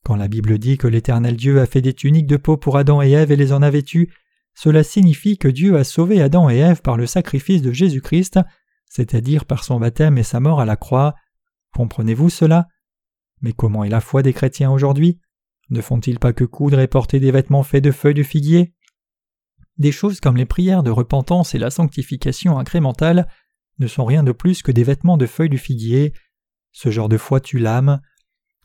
Quand 0.04 0.16
la 0.16 0.28
Bible 0.28 0.58
dit 0.58 0.80
que 0.80 0.88
l'Éternel 0.88 1.36
Dieu 1.36 1.62
a 1.62 1.68
fait 1.68 1.84
des 1.84 1.94
tuniques 1.94 2.26
de 2.26 2.38
peau 2.38 2.58
pour 2.58 2.76
Adam 2.76 3.04
et 3.04 3.12
Ève 3.12 3.32
et 3.32 3.36
les 3.36 3.54
en 3.54 3.62
a 3.62 3.70
vêtues, 3.70 4.12
cela 4.56 4.84
signifie 4.84 5.38
que 5.38 5.48
Dieu 5.48 5.78
a 5.78 5.84
sauvé 5.84 6.24
Adam 6.24 6.50
et 6.50 6.58
Ève 6.58 6.82
par 6.82 6.98
le 6.98 7.06
sacrifice 7.06 7.62
de 7.62 7.72
Jésus-Christ, 7.72 8.40
c'est-à-dire 8.90 9.46
par 9.46 9.64
son 9.64 9.80
baptême 9.80 10.18
et 10.18 10.24
sa 10.24 10.40
mort 10.40 10.60
à 10.60 10.66
la 10.66 10.76
croix. 10.76 11.14
Comprenez-vous 11.76 12.32
cela? 12.32 12.68
Mais 13.42 13.54
comment 13.54 13.84
est 13.84 13.90
la 13.90 14.02
foi 14.02 14.24
des 14.24 14.34
chrétiens 14.34 14.72
aujourd'hui? 14.72 15.20
Ne 15.70 15.82
font-ils 15.82 16.18
pas 16.18 16.34
que 16.34 16.46
coudre 16.46 16.80
et 16.80 16.88
porter 16.88 17.20
des 17.20 17.30
vêtements 17.30 17.62
faits 17.62 17.84
de 17.84 17.92
feuilles 17.92 18.16
de 18.16 18.24
figuier? 18.24 18.74
Des 19.78 19.92
choses 19.92 20.20
comme 20.20 20.38
les 20.38 20.48
prières 20.48 20.82
de 20.82 20.90
repentance 20.90 21.54
et 21.54 21.60
la 21.60 21.70
sanctification 21.70 22.58
incrémentale 22.58 23.28
ne 23.80 23.88
sont 23.88 24.06
rien 24.06 24.24
de 24.24 24.32
plus 24.32 24.62
que 24.62 24.72
des 24.72 24.84
vêtements 24.84 25.18
de 25.18 25.26
feuilles 25.26 25.50
du 25.50 25.58
figuier. 25.58 26.14
Ce 26.72 26.90
genre 26.90 27.10
de 27.10 27.18
foi 27.18 27.40
tue 27.40 27.60
l'âme. 27.60 28.02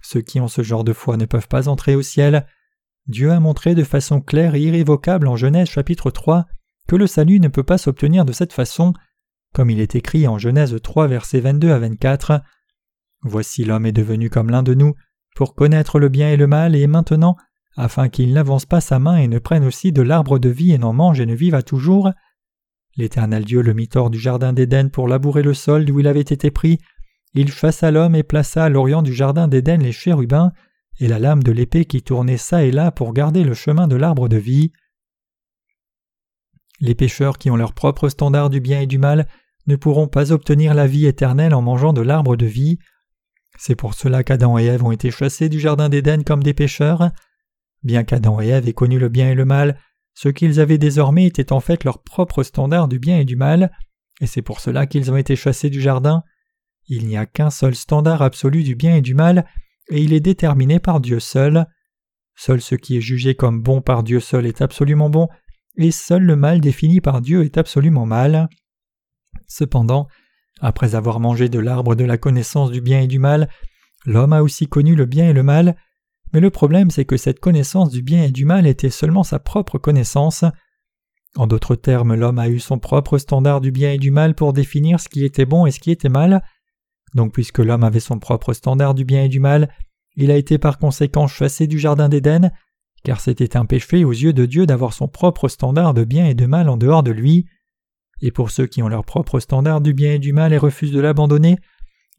Ceux 0.03 0.21
qui 0.21 0.41
ont 0.41 0.49
ce 0.49 0.63
genre 0.63 0.85
de 0.85 0.93
foi 0.93 1.17
ne 1.17 1.27
peuvent 1.27 1.49
pas 1.49 1.69
entrer 1.69 1.95
au 1.95 2.03
ciel. 2.03 2.47
Dieu 3.07 3.33
a 3.33 3.41
montré 3.41 3.75
de 3.75 3.85
façon 3.85 4.21
claire 4.21 4.55
et 4.55 4.61
irrévocable 4.61 5.29
en 5.29 5.37
Genèse 5.37 5.69
chapitre 5.69 6.11
3 6.11 6.47
que 6.89 6.97
le 6.97 7.07
salut 7.07 7.41
ne 7.41 7.49
peut 7.49 7.63
pas 7.63 7.79
s'obtenir 7.79 8.25
de 8.25 8.33
cette 8.33 8.53
façon, 8.53 8.93
comme 9.55 9.71
il 9.71 9.81
est 9.81 9.95
écrit 9.95 10.27
en 10.27 10.39
Genèse 10.39 10.77
3 10.83 11.07
versets 11.07 11.41
22 11.41 11.71
à 11.71 11.79
24. 11.79 12.43
Voici 13.23 13.65
l'homme 13.65 13.87
est 13.87 13.93
devenu 13.93 14.31
comme 14.31 14.51
l'un 14.51 14.63
de 14.63 14.75
nous, 14.75 14.95
pour 15.37 15.55
connaître 15.55 15.99
le 15.99 16.09
bien 16.09 16.31
et 16.31 16.37
le 16.37 16.47
mal, 16.47 16.75
et 16.75 16.87
maintenant, 16.87 17.37
afin 17.77 18.09
qu'il 18.09 18.33
n'avance 18.33 18.67
pas 18.67 18.81
sa 18.81 18.99
main 18.99 19.17
et 19.17 19.29
ne 19.29 19.39
prenne 19.39 19.65
aussi 19.65 19.93
de 19.93 20.03
l'arbre 20.03 20.39
de 20.39 20.49
vie 20.49 20.73
et 20.73 20.79
n'en 20.79 20.93
mange 20.93 21.21
et 21.21 21.27
ne 21.27 21.35
vive 21.35 21.55
à 21.55 21.63
toujours, 21.63 22.11
L'Éternel 22.97 23.45
Dieu 23.45 23.63
le 23.63 23.75
mit 23.75 23.89
hors 23.95 24.11
du 24.11 24.19
jardin 24.19 24.53
d'Éden 24.53 24.91
pour 24.91 25.09
labourer 25.09 25.43
le 25.43 25.55
sol 25.55 25.85
d'où 25.85 26.01
il 26.01 26.07
avait 26.07 26.21
été 26.21 26.51
pris. 26.51 26.79
Il 27.35 27.53
chassa 27.53 27.91
l'homme 27.91 28.15
et 28.15 28.23
plaça 28.23 28.65
à 28.65 28.69
l'orient 28.69 29.03
du 29.03 29.15
jardin 29.15 29.49
d'Éden 29.49 29.79
les 29.79 29.93
chérubins 29.93 30.53
et 30.99 31.09
la 31.09 31.19
lame 31.19 31.43
de 31.43 31.53
l'épée 31.53 31.85
qui 31.85 32.03
tournait 32.03 32.37
çà 32.37 32.65
et 32.65 32.73
là 32.73 32.91
pour 32.91 33.13
garder 33.13 33.45
le 33.45 33.55
chemin 33.55 33.89
de 33.89 33.97
l'arbre 33.97 34.29
de 34.29 34.37
vie. 34.37 34.73
Les 36.81 36.95
pécheurs 36.95 37.39
qui 37.39 37.51
ont 37.51 37.57
leur 37.57 37.73
propre 37.73 38.09
standard 38.09 38.51
du 38.51 38.61
bien 38.61 38.81
et 38.81 38.87
du 38.87 38.99
mal 38.99 39.29
ne 39.67 39.77
pourront 39.77 40.09
pas 40.09 40.33
obtenir 40.33 40.75
la 40.75 40.87
vie 40.87 41.07
éternelle 41.07 41.55
en 41.55 41.63
mangeant 41.63 41.93
de 41.93 42.01
l'arbre 42.01 42.37
de 42.37 42.47
vie. 42.47 42.79
C'est 43.59 43.77
pour 43.77 43.95
cela 43.95 44.25
qu'Adam 44.25 44.59
et 44.59 44.65
Ève 44.65 44.85
ont 44.85 44.93
été 44.93 45.11
chassés 45.11 45.49
du 45.49 45.61
jardin 45.61 45.89
d'Éden 45.89 46.25
comme 46.25 46.43
des 46.43 46.55
pécheurs. 46.55 47.11
Bien 47.83 48.05
qu'Adam 48.05 48.41
et 48.41 48.49
Ève 48.49 48.69
aient 48.69 48.73
connu 48.73 48.99
le 48.99 49.09
bien 49.09 49.31
et 49.31 49.35
le 49.35 49.45
mal, 49.45 49.79
ce 50.15 50.29
qu'ils 50.29 50.61
avaient 50.61 50.79
désormais 50.79 51.27
était 51.27 51.53
en 51.53 51.61
fait 51.61 51.85
leur 51.85 52.03
propre 52.03 52.43
standard 52.43 52.89
du 52.89 52.99
bien 52.99 53.19
et 53.19 53.25
du 53.25 53.37
mal, 53.37 53.73
et 54.21 54.27
c'est 54.27 54.43
pour 54.43 54.61
cela 54.61 54.87
qu'ils 54.87 55.11
ont 55.11 55.17
été 55.17 55.37
chassés 55.37 55.71
du 55.71 55.81
jardin. 55.81 56.23
Il 56.89 57.07
n'y 57.07 57.17
a 57.17 57.27
qu'un 57.27 57.51
seul 57.51 57.75
standard 57.75 58.23
absolu 58.23 58.63
du 58.63 58.75
bien 58.75 58.97
et 58.97 59.01
du 59.01 59.15
mal, 59.15 59.47
et 59.89 60.03
il 60.03 60.13
est 60.13 60.21
déterminé 60.21 60.79
par 60.79 61.01
Dieu 61.01 61.21
seul. 61.21 61.67
Seul 62.37 62.61
ce 62.61 62.75
qui 62.75 62.97
est 62.97 63.01
jugé 63.01 63.35
comme 63.35 63.63
bon 63.63 63.81
par 63.81 64.03
Dieu 64.03 64.21
seul 64.21 64.47
est 64.47 64.63
absolument 64.63 65.11
bon, 65.11 65.29
et 65.77 65.91
seul 65.91 66.23
le 66.23 66.37
mal 66.37 66.61
défini 66.61 67.01
par 67.01 67.21
Dieu 67.21 67.45
est 67.45 67.59
absolument 67.59 68.07
mal. 68.07 68.49
Cependant, 69.47 70.09
après 70.61 70.95
avoir 70.95 71.21
mangé 71.21 71.49
de 71.49 71.59
l'arbre 71.59 71.95
de 71.95 72.05
la 72.05 72.19
connaissance 72.19 72.71
du 72.71 72.81
bien 72.81 73.01
et 73.01 73.07
du 73.07 73.19
mal, 73.19 73.49
l'homme 74.05 74.33
a 74.33 74.43
aussi 74.43 74.67
connu 74.67 74.95
le 74.95 75.07
bien 75.07 75.29
et 75.29 75.33
le 75.33 75.43
mal, 75.43 75.77
mais 76.33 76.41
le 76.41 76.51
problème 76.51 76.91
c'est 76.91 77.05
que 77.05 77.17
cette 77.17 77.41
connaissance 77.41 77.91
du 77.91 78.03
bien 78.03 78.25
et 78.25 78.31
du 78.31 78.45
mal 78.45 78.67
était 78.67 78.91
seulement 78.91 79.25
sa 79.25 79.39
propre 79.39 79.79
connaissance. 79.79 80.45
En 81.37 81.47
d'autres 81.47 81.77
termes, 81.77 82.15
l'homme 82.15 82.39
a 82.39 82.49
eu 82.49 82.59
son 82.59 82.79
propre 82.79 83.19
standard 83.19 83.61
du 83.61 83.71
bien 83.71 83.93
et 83.93 83.99
du 83.99 84.11
mal 84.11 84.35
pour 84.35 84.53
définir 84.53 84.99
ce 84.99 85.09
qui 85.09 85.25
était 85.25 85.47
bon 85.47 85.67
et 85.67 85.71
ce 85.71 85.79
qui 85.79 85.91
était 85.91 86.09
mal. 86.09 86.43
Donc 87.15 87.33
puisque 87.33 87.59
l'homme 87.59 87.85
avait 87.85 88.01
son 88.01 88.19
propre 88.19 88.53
standard 88.53 88.95
du 88.95 89.05
bien 89.05 89.25
et 89.25 89.29
du 89.29 89.41
mal, 89.41 89.69
il 90.17 90.31
a 90.31 90.37
été 90.37 90.59
par 90.59 90.79
conséquent 90.79 91.27
chassé 91.27 91.67
du 91.67 91.79
Jardin 91.79 92.09
d'Éden, 92.09 92.51
car 93.05 93.21
c'était 93.21 93.57
un 93.57 93.65
péché 93.65 94.05
aux 94.05 94.13
yeux 94.13 94.33
de 94.33 94.45
Dieu 94.45 94.67
d'avoir 94.67 94.93
son 94.93 95.09
propre 95.09 95.49
standard 95.49 95.95
de 95.95 96.05
bien 96.05 96.27
et 96.27 96.35
de 96.35 96.47
mal 96.47 96.69
en 96.69 96.77
dehors 96.77 97.03
de 97.03 97.13
lui. 97.13 97.47
Et 98.21 98.31
pour 98.31 98.51
ceux 98.51 98.67
qui 98.67 98.83
ont 98.83 98.89
leur 98.89 99.05
propre 99.05 99.41
standard 99.41 99.81
du 99.81 99.95
bien 99.95 100.15
et 100.15 100.19
du 100.19 100.33
mal 100.33 100.53
et 100.53 100.59
refusent 100.59 100.93
de 100.93 101.01
l'abandonner, 101.01 101.57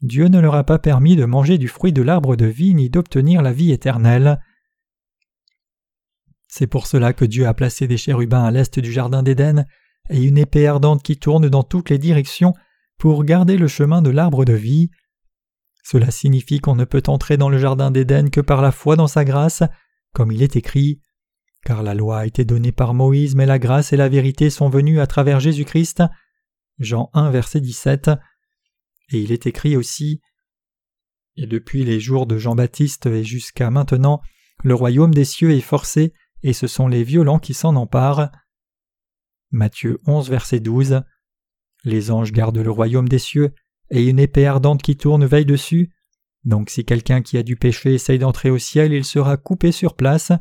Dieu 0.02 0.26
ne 0.26 0.40
leur 0.40 0.56
a 0.56 0.64
pas 0.64 0.80
permis 0.80 1.14
de 1.14 1.24
manger 1.24 1.58
du 1.58 1.68
fruit 1.68 1.92
de 1.92 2.02
l'arbre 2.02 2.34
de 2.34 2.46
vie 2.46 2.74
ni 2.74 2.90
d'obtenir 2.90 3.40
la 3.40 3.52
vie 3.52 3.70
éternelle. 3.70 4.40
C'est 6.48 6.66
pour 6.66 6.86
cela 6.86 7.12
que 7.12 7.24
Dieu 7.24 7.46
a 7.46 7.54
placé 7.54 7.86
des 7.86 7.96
chérubins 7.96 8.44
à 8.44 8.50
l'est 8.50 8.78
du 8.78 8.92
jardin 8.92 9.22
d'Éden 9.22 9.64
et 10.10 10.22
une 10.22 10.38
épée 10.38 10.66
ardente 10.66 11.02
qui 11.02 11.16
tourne 11.16 11.48
dans 11.48 11.62
toutes 11.62 11.88
les 11.88 11.98
directions 11.98 12.52
pour 12.98 13.24
garder 13.24 13.56
le 13.56 13.68
chemin 13.68 14.02
de 14.02 14.10
l'arbre 14.10 14.44
de 14.44 14.52
vie. 14.52 14.90
Cela 15.84 16.10
signifie 16.10 16.60
qu'on 16.60 16.76
ne 16.76 16.84
peut 16.84 17.02
entrer 17.06 17.36
dans 17.36 17.48
le 17.48 17.58
jardin 17.58 17.90
d'Éden 17.90 18.28
que 18.30 18.40
par 18.40 18.60
la 18.60 18.72
foi 18.72 18.96
dans 18.96 19.06
sa 19.06 19.24
grâce, 19.24 19.62
comme 20.12 20.32
il 20.32 20.42
est 20.42 20.56
écrit. 20.56 21.00
Car 21.64 21.84
la 21.84 21.94
loi 21.94 22.18
a 22.18 22.26
été 22.26 22.44
donnée 22.44 22.72
par 22.72 22.92
Moïse, 22.92 23.36
mais 23.36 23.46
la 23.46 23.60
grâce 23.60 23.92
et 23.92 23.96
la 23.96 24.08
vérité 24.08 24.50
sont 24.50 24.68
venues 24.68 25.00
à 25.00 25.06
travers 25.06 25.38
Jésus-Christ. 25.38 26.02
Jean 26.78 27.08
1, 27.14 27.30
verset 27.30 27.60
17. 27.60 28.10
Et 29.12 29.20
il 29.20 29.32
est 29.32 29.46
écrit 29.46 29.76
aussi 29.76 30.20
Et 31.36 31.46
depuis 31.46 31.84
les 31.84 32.00
jours 32.00 32.26
de 32.26 32.38
Jean-Baptiste 32.38 33.06
et 33.06 33.24
jusqu'à 33.24 33.70
maintenant, 33.70 34.20
le 34.64 34.74
royaume 34.74 35.14
des 35.14 35.24
cieux 35.24 35.50
est 35.52 35.60
forcé 35.60 36.12
et 36.42 36.52
ce 36.52 36.66
sont 36.66 36.88
les 36.88 37.04
violents 37.04 37.38
qui 37.38 37.54
s'en 37.54 37.76
emparent. 37.76 38.30
Matthieu 39.50 40.00
11, 40.06 40.30
verset 40.30 40.60
12. 40.60 41.02
Les 41.84 42.10
anges 42.10 42.32
gardent 42.32 42.58
le 42.58 42.70
royaume 42.70 43.08
des 43.08 43.18
cieux, 43.18 43.54
et 43.90 44.08
une 44.08 44.18
épée 44.18 44.46
ardente 44.46 44.82
qui 44.82 44.96
tourne 44.96 45.26
veille 45.26 45.44
dessus. 45.44 45.92
Donc 46.44 46.70
si 46.70 46.84
quelqu'un 46.84 47.22
qui 47.22 47.38
a 47.38 47.42
du 47.42 47.56
péché 47.56 47.94
essaye 47.94 48.18
d'entrer 48.18 48.50
au 48.50 48.58
ciel, 48.58 48.92
il 48.92 49.04
sera 49.04 49.36
coupé 49.36 49.70
sur 49.70 49.94
place. 49.94 50.32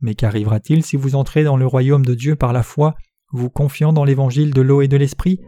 Mais 0.00 0.14
qu'arrivera-t-il 0.14 0.84
si 0.84 0.96
vous 0.96 1.14
entrez 1.14 1.44
dans 1.44 1.56
le 1.56 1.66
royaume 1.66 2.04
de 2.04 2.14
Dieu 2.14 2.34
par 2.34 2.52
la 2.52 2.62
foi, 2.62 2.96
vous 3.32 3.50
confiant 3.50 3.92
dans 3.92 4.04
l'évangile 4.04 4.52
de 4.52 4.62
l'eau 4.62 4.80
et 4.80 4.88
de 4.88 4.96
l'esprit? 4.96 5.40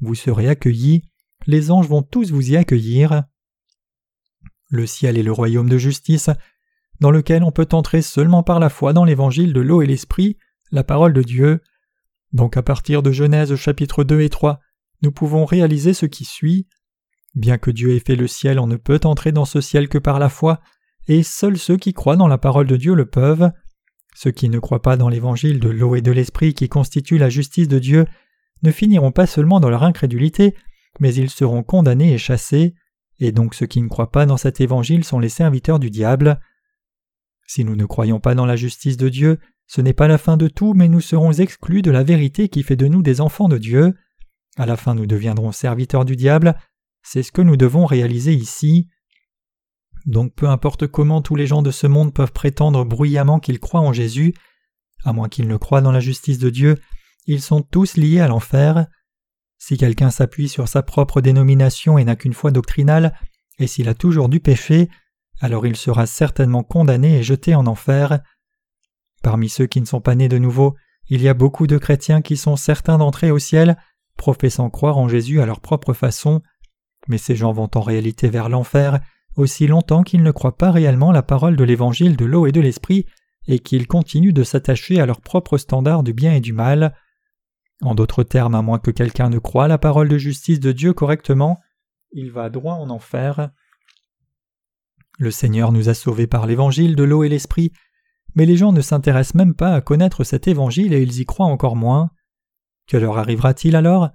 Vous 0.00 0.14
serez 0.14 0.48
accueillis, 0.48 1.02
les 1.46 1.70
anges 1.70 1.88
vont 1.88 2.02
tous 2.02 2.30
vous 2.30 2.50
y 2.50 2.56
accueillir. 2.56 3.24
Le 4.68 4.86
ciel 4.86 5.16
est 5.16 5.22
le 5.22 5.32
royaume 5.32 5.68
de 5.68 5.78
justice, 5.78 6.30
dans 7.00 7.10
lequel 7.10 7.42
on 7.42 7.52
peut 7.52 7.68
entrer 7.72 8.02
seulement 8.02 8.42
par 8.42 8.58
la 8.58 8.68
foi 8.68 8.92
dans 8.92 9.04
l'évangile 9.04 9.52
de 9.52 9.60
l'eau 9.60 9.82
et 9.82 9.86
l'esprit, 9.86 10.38
la 10.72 10.84
parole 10.84 11.12
de 11.12 11.22
Dieu. 11.22 11.60
Donc 12.32 12.56
à 12.56 12.62
partir 12.62 13.02
de 13.02 13.12
Genèse 13.12 13.54
chapitre 13.54 14.02
2 14.02 14.20
et 14.22 14.28
3, 14.28 14.60
nous 15.02 15.12
pouvons 15.12 15.44
réaliser 15.44 15.94
ce 15.94 16.06
qui 16.06 16.24
suit. 16.24 16.66
Bien 17.34 17.58
que 17.58 17.70
Dieu 17.70 17.94
ait 17.94 18.00
fait 18.00 18.16
le 18.16 18.26
ciel, 18.26 18.58
on 18.58 18.66
ne 18.66 18.76
peut 18.76 19.00
entrer 19.04 19.30
dans 19.30 19.44
ce 19.44 19.60
ciel 19.60 19.88
que 19.88 19.98
par 19.98 20.18
la 20.18 20.28
foi, 20.28 20.60
et 21.06 21.22
seuls 21.22 21.58
ceux 21.58 21.76
qui 21.76 21.92
croient 21.92 22.16
dans 22.16 22.28
la 22.28 22.38
parole 22.38 22.66
de 22.66 22.76
Dieu 22.76 22.94
le 22.94 23.06
peuvent. 23.06 23.52
Ceux 24.14 24.30
qui 24.30 24.48
ne 24.48 24.58
croient 24.58 24.82
pas 24.82 24.96
dans 24.96 25.10
l'évangile 25.10 25.60
de 25.60 25.68
l'eau 25.68 25.94
et 25.94 26.00
de 26.00 26.10
l'esprit 26.10 26.54
qui 26.54 26.68
constitue 26.68 27.18
la 27.18 27.28
justice 27.28 27.68
de 27.68 27.78
Dieu 27.78 28.06
ne 28.62 28.70
finiront 28.70 29.12
pas 29.12 29.26
seulement 29.26 29.60
dans 29.60 29.68
leur 29.68 29.82
incrédulité, 29.82 30.54
mais 31.00 31.14
ils 31.14 31.30
seront 31.30 31.62
condamnés 31.62 32.12
et 32.12 32.18
chassés, 32.18 32.74
et 33.18 33.32
donc 33.32 33.54
ceux 33.54 33.66
qui 33.66 33.80
ne 33.82 33.88
croient 33.88 34.10
pas 34.10 34.26
dans 34.26 34.36
cet 34.36 34.60
évangile 34.60 35.04
sont 35.04 35.18
les 35.18 35.28
serviteurs 35.28 35.78
du 35.78 35.90
diable. 35.90 36.40
Si 37.46 37.64
nous 37.64 37.76
ne 37.76 37.84
croyons 37.84 38.20
pas 38.20 38.34
dans 38.34 38.46
la 38.46 38.56
justice 38.56 38.96
de 38.96 39.08
Dieu, 39.08 39.38
ce 39.66 39.80
n'est 39.80 39.92
pas 39.92 40.08
la 40.08 40.18
fin 40.18 40.36
de 40.36 40.48
tout, 40.48 40.74
mais 40.74 40.88
nous 40.88 41.00
serons 41.00 41.32
exclus 41.32 41.82
de 41.82 41.90
la 41.90 42.04
vérité 42.04 42.48
qui 42.48 42.62
fait 42.62 42.76
de 42.76 42.86
nous 42.86 43.02
des 43.02 43.20
enfants 43.20 43.48
de 43.48 43.58
Dieu. 43.58 43.94
À 44.56 44.66
la 44.66 44.76
fin 44.76 44.94
nous 44.94 45.06
deviendrons 45.06 45.52
serviteurs 45.52 46.04
du 46.04 46.16
diable, 46.16 46.56
c'est 47.02 47.22
ce 47.22 47.32
que 47.32 47.42
nous 47.42 47.56
devons 47.56 47.86
réaliser 47.86 48.32
ici. 48.32 48.88
Donc 50.06 50.34
peu 50.34 50.48
importe 50.48 50.86
comment 50.86 51.20
tous 51.20 51.36
les 51.36 51.46
gens 51.46 51.62
de 51.62 51.70
ce 51.70 51.86
monde 51.86 52.14
peuvent 52.14 52.32
prétendre 52.32 52.84
bruyamment 52.84 53.40
qu'ils 53.40 53.60
croient 53.60 53.80
en 53.80 53.92
Jésus, 53.92 54.34
à 55.04 55.12
moins 55.12 55.28
qu'ils 55.28 55.48
ne 55.48 55.56
croient 55.56 55.80
dans 55.80 55.92
la 55.92 56.00
justice 56.00 56.38
de 56.38 56.50
Dieu, 56.50 56.76
ils 57.26 57.42
sont 57.42 57.60
tous 57.60 57.96
liés 57.96 58.20
à 58.20 58.28
l'enfer. 58.28 58.86
Si 59.66 59.76
quelqu'un 59.76 60.12
s'appuie 60.12 60.48
sur 60.48 60.68
sa 60.68 60.84
propre 60.84 61.20
dénomination 61.20 61.98
et 61.98 62.04
n'a 62.04 62.14
qu'une 62.14 62.34
foi 62.34 62.52
doctrinale, 62.52 63.12
et 63.58 63.66
s'il 63.66 63.88
a 63.88 63.94
toujours 63.94 64.28
du 64.28 64.38
péché, 64.38 64.88
alors 65.40 65.66
il 65.66 65.74
sera 65.74 66.06
certainement 66.06 66.62
condamné 66.62 67.18
et 67.18 67.24
jeté 67.24 67.56
en 67.56 67.66
enfer. 67.66 68.20
Parmi 69.24 69.48
ceux 69.48 69.66
qui 69.66 69.80
ne 69.80 69.86
sont 69.86 70.00
pas 70.00 70.14
nés 70.14 70.28
de 70.28 70.38
nouveau, 70.38 70.76
il 71.08 71.20
y 71.20 71.28
a 71.28 71.34
beaucoup 71.34 71.66
de 71.66 71.78
chrétiens 71.78 72.22
qui 72.22 72.36
sont 72.36 72.54
certains 72.54 72.98
d'entrer 72.98 73.32
au 73.32 73.40
ciel, 73.40 73.76
professant 74.16 74.70
croire 74.70 74.98
en 74.98 75.08
Jésus 75.08 75.40
à 75.40 75.46
leur 75.46 75.58
propre 75.58 75.94
façon, 75.94 76.42
mais 77.08 77.18
ces 77.18 77.34
gens 77.34 77.50
vont 77.50 77.70
en 77.74 77.80
réalité 77.80 78.28
vers 78.28 78.48
l'enfer 78.48 79.00
aussi 79.34 79.66
longtemps 79.66 80.04
qu'ils 80.04 80.22
ne 80.22 80.30
croient 80.30 80.56
pas 80.56 80.70
réellement 80.70 81.10
la 81.10 81.24
parole 81.24 81.56
de 81.56 81.64
l'évangile 81.64 82.16
de 82.16 82.24
l'eau 82.24 82.46
et 82.46 82.52
de 82.52 82.60
l'esprit, 82.60 83.04
et 83.48 83.58
qu'ils 83.58 83.88
continuent 83.88 84.32
de 84.32 84.44
s'attacher 84.44 85.00
à 85.00 85.06
leur 85.06 85.20
propre 85.20 85.58
standard 85.58 86.04
du 86.04 86.12
bien 86.12 86.34
et 86.34 86.40
du 86.40 86.52
mal. 86.52 86.94
En 87.82 87.94
d'autres 87.94 88.22
termes, 88.22 88.54
à 88.54 88.62
moins 88.62 88.78
que 88.78 88.90
quelqu'un 88.90 89.28
ne 89.28 89.38
croie 89.38 89.68
la 89.68 89.78
parole 89.78 90.08
de 90.08 90.18
justice 90.18 90.60
de 90.60 90.72
Dieu 90.72 90.92
correctement, 90.94 91.60
il 92.12 92.30
va 92.30 92.48
droit 92.48 92.74
en 92.74 92.88
enfer. 92.88 93.50
Le 95.18 95.30
Seigneur 95.30 95.72
nous 95.72 95.88
a 95.88 95.94
sauvés 95.94 96.26
par 96.26 96.46
l'évangile 96.46 96.96
de 96.96 97.04
l'eau 97.04 97.24
et 97.24 97.28
l'esprit, 97.28 97.72
mais 98.34 98.46
les 98.46 98.56
gens 98.56 98.72
ne 98.72 98.80
s'intéressent 98.80 99.34
même 99.34 99.54
pas 99.54 99.74
à 99.74 99.80
connaître 99.80 100.24
cet 100.24 100.48
évangile 100.48 100.92
et 100.92 101.02
ils 101.02 101.20
y 101.20 101.24
croient 101.24 101.46
encore 101.46 101.76
moins. 101.76 102.10
Que 102.86 102.96
leur 102.96 103.18
arrivera-t-il 103.18 103.76
alors? 103.76 104.10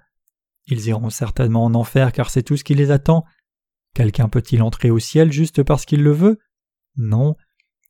Ils 0.67 0.88
iront 0.88 1.10
certainement 1.10 1.65
en 1.65 1.74
enfer 1.74 2.12
car 2.12 2.30
c'est 2.30 2.43
tout 2.43 2.56
ce 2.56 2.63
qui 2.63 2.76
les 2.76 2.91
attend. 2.91 3.26
Quelqu'un 3.93 4.30
peut-il 4.30 4.62
entrer 4.62 4.89
au 4.89 5.00
ciel 5.00 5.32
juste 5.32 5.63
parce 5.63 5.86
qu'il 5.86 6.04
le 6.04 6.12
veut? 6.12 6.39
Non. 6.95 7.36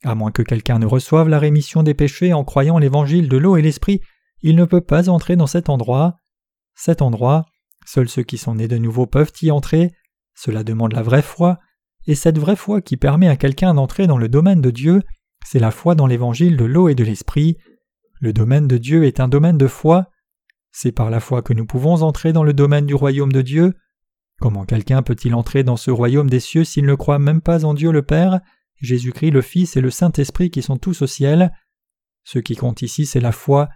À 0.03 0.15
moins 0.15 0.31
que 0.31 0.41
quelqu'un 0.41 0.79
ne 0.79 0.85
reçoive 0.85 1.29
la 1.29 1.37
rémission 1.37 1.83
des 1.83 1.93
péchés 1.93 2.33
en 2.33 2.43
croyant 2.43 2.79
l'évangile 2.79 3.29
de 3.29 3.37
l'eau 3.37 3.57
et 3.57 3.61
l'esprit, 3.61 4.01
il 4.41 4.55
ne 4.55 4.65
peut 4.65 4.81
pas 4.81 5.09
entrer 5.09 5.35
dans 5.35 5.47
cet 5.47 5.69
endroit. 5.69 6.15
Cet 6.75 7.01
endroit, 7.01 7.45
seuls 7.85 8.09
ceux 8.09 8.23
qui 8.23 8.37
sont 8.37 8.55
nés 8.55 8.67
de 8.67 8.77
nouveau 8.77 9.05
peuvent 9.05 9.31
y 9.41 9.51
entrer. 9.51 9.91
Cela 10.35 10.63
demande 10.63 10.93
la 10.93 11.03
vraie 11.03 11.21
foi, 11.21 11.59
et 12.07 12.15
cette 12.15 12.39
vraie 12.39 12.55
foi 12.55 12.81
qui 12.81 12.97
permet 12.97 13.27
à 13.27 13.35
quelqu'un 13.35 13.73
d'entrer 13.73 14.07
dans 14.07 14.17
le 14.17 14.29
domaine 14.29 14.61
de 14.61 14.71
Dieu, 14.71 15.01
c'est 15.45 15.59
la 15.59 15.71
foi 15.71 15.95
dans 15.95 16.07
l'évangile 16.07 16.57
de 16.57 16.65
l'eau 16.65 16.89
et 16.89 16.95
de 16.95 17.03
l'esprit. 17.03 17.57
Le 18.19 18.33
domaine 18.33 18.67
de 18.67 18.77
Dieu 18.77 19.05
est 19.05 19.19
un 19.19 19.27
domaine 19.27 19.57
de 19.57 19.67
foi. 19.67 20.09
C'est 20.71 20.91
par 20.91 21.09
la 21.09 21.19
foi 21.19 21.41
que 21.41 21.53
nous 21.53 21.65
pouvons 21.65 22.01
entrer 22.01 22.33
dans 22.33 22.43
le 22.43 22.53
domaine 22.53 22.85
du 22.85 22.95
royaume 22.95 23.31
de 23.31 23.41
Dieu. 23.41 23.73
Comment 24.39 24.65
quelqu'un 24.65 25.03
peut-il 25.03 25.35
entrer 25.35 25.63
dans 25.63 25.77
ce 25.77 25.91
royaume 25.91 26.29
des 26.29 26.39
cieux 26.39 26.63
s'il 26.63 26.85
ne 26.85 26.95
croit 26.95 27.19
même 27.19 27.41
pas 27.41 27.65
en 27.65 27.73
Dieu 27.73 27.91
le 27.91 28.01
Père, 28.01 28.39
Jésus-Christ 28.79 29.31
le 29.31 29.41
Fils 29.41 29.75
et 29.75 29.81
le 29.81 29.91
Saint-Esprit 29.91 30.49
qui 30.49 30.61
sont 30.61 30.77
tous 30.77 31.01
au 31.01 31.07
ciel? 31.07 31.51
Ce 32.23 32.39
qui 32.39 32.55
compte 32.55 32.81
ici, 32.81 33.05
c'est 33.05 33.19
la 33.19 33.31
foi. 33.31 33.69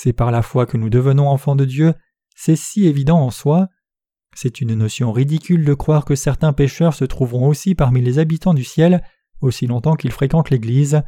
C'est 0.00 0.12
par 0.12 0.30
la 0.30 0.42
foi 0.42 0.64
que 0.64 0.76
nous 0.76 0.90
devenons 0.90 1.28
enfants 1.28 1.56
de 1.56 1.64
Dieu. 1.64 1.92
C'est 2.36 2.54
si 2.54 2.86
évident 2.86 3.18
en 3.18 3.32
soi. 3.32 3.66
C'est 4.32 4.60
une 4.60 4.76
notion 4.76 5.10
ridicule 5.10 5.64
de 5.64 5.74
croire 5.74 6.04
que 6.04 6.14
certains 6.14 6.52
pécheurs 6.52 6.94
se 6.94 7.04
trouveront 7.04 7.48
aussi 7.48 7.74
parmi 7.74 8.00
les 8.00 8.20
habitants 8.20 8.54
du 8.54 8.62
ciel 8.62 9.02
aussi 9.40 9.66
longtemps 9.66 9.96
qu'ils 9.96 10.12
fréquentent 10.12 10.50
l'Église. 10.50 11.02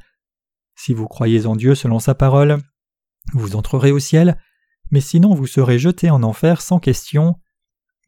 Si 0.74 0.92
vous 0.92 1.06
croyez 1.06 1.46
en 1.46 1.54
Dieu 1.54 1.76
selon 1.76 2.00
sa 2.00 2.16
parole, 2.16 2.58
vous 3.32 3.54
entrerez 3.54 3.92
au 3.92 4.00
ciel, 4.00 4.36
mais 4.90 5.00
sinon 5.00 5.34
vous 5.34 5.46
serez 5.46 5.78
jetés 5.78 6.10
en 6.10 6.24
enfer 6.24 6.60
sans 6.60 6.80
question. 6.80 7.36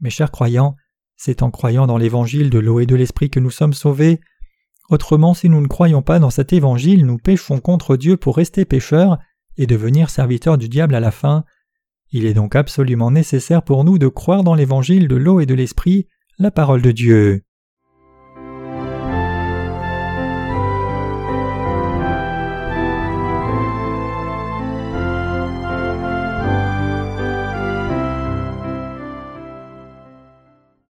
Mes 0.00 0.10
chers 0.10 0.32
croyants, 0.32 0.74
c'est 1.16 1.44
en 1.44 1.52
croyant 1.52 1.86
dans 1.86 1.96
l'évangile 1.96 2.50
de 2.50 2.58
l'eau 2.58 2.80
et 2.80 2.86
de 2.86 2.96
l'esprit 2.96 3.30
que 3.30 3.38
nous 3.38 3.52
sommes 3.52 3.72
sauvés. 3.72 4.18
Autrement, 4.90 5.32
si 5.32 5.48
nous 5.48 5.60
ne 5.60 5.68
croyons 5.68 6.02
pas 6.02 6.18
dans 6.18 6.30
cet 6.30 6.52
évangile, 6.52 7.06
nous 7.06 7.18
péchons 7.18 7.60
contre 7.60 7.96
Dieu 7.96 8.16
pour 8.16 8.34
rester 8.34 8.64
pécheurs 8.64 9.18
et 9.56 9.66
devenir 9.66 10.10
serviteurs 10.10 10.58
du 10.58 10.68
diable 10.68 10.94
à 10.94 11.00
la 11.00 11.10
fin. 11.10 11.44
Il 12.10 12.26
est 12.26 12.34
donc 12.34 12.56
absolument 12.56 13.10
nécessaire 13.10 13.62
pour 13.62 13.84
nous 13.84 13.98
de 13.98 14.08
croire 14.08 14.44
dans 14.44 14.54
l'évangile 14.54 15.08
de 15.08 15.16
l'eau 15.16 15.40
et 15.40 15.46
de 15.46 15.54
l'esprit, 15.54 16.06
la 16.38 16.50
parole 16.50 16.82
de 16.82 16.92
Dieu. 16.92 17.42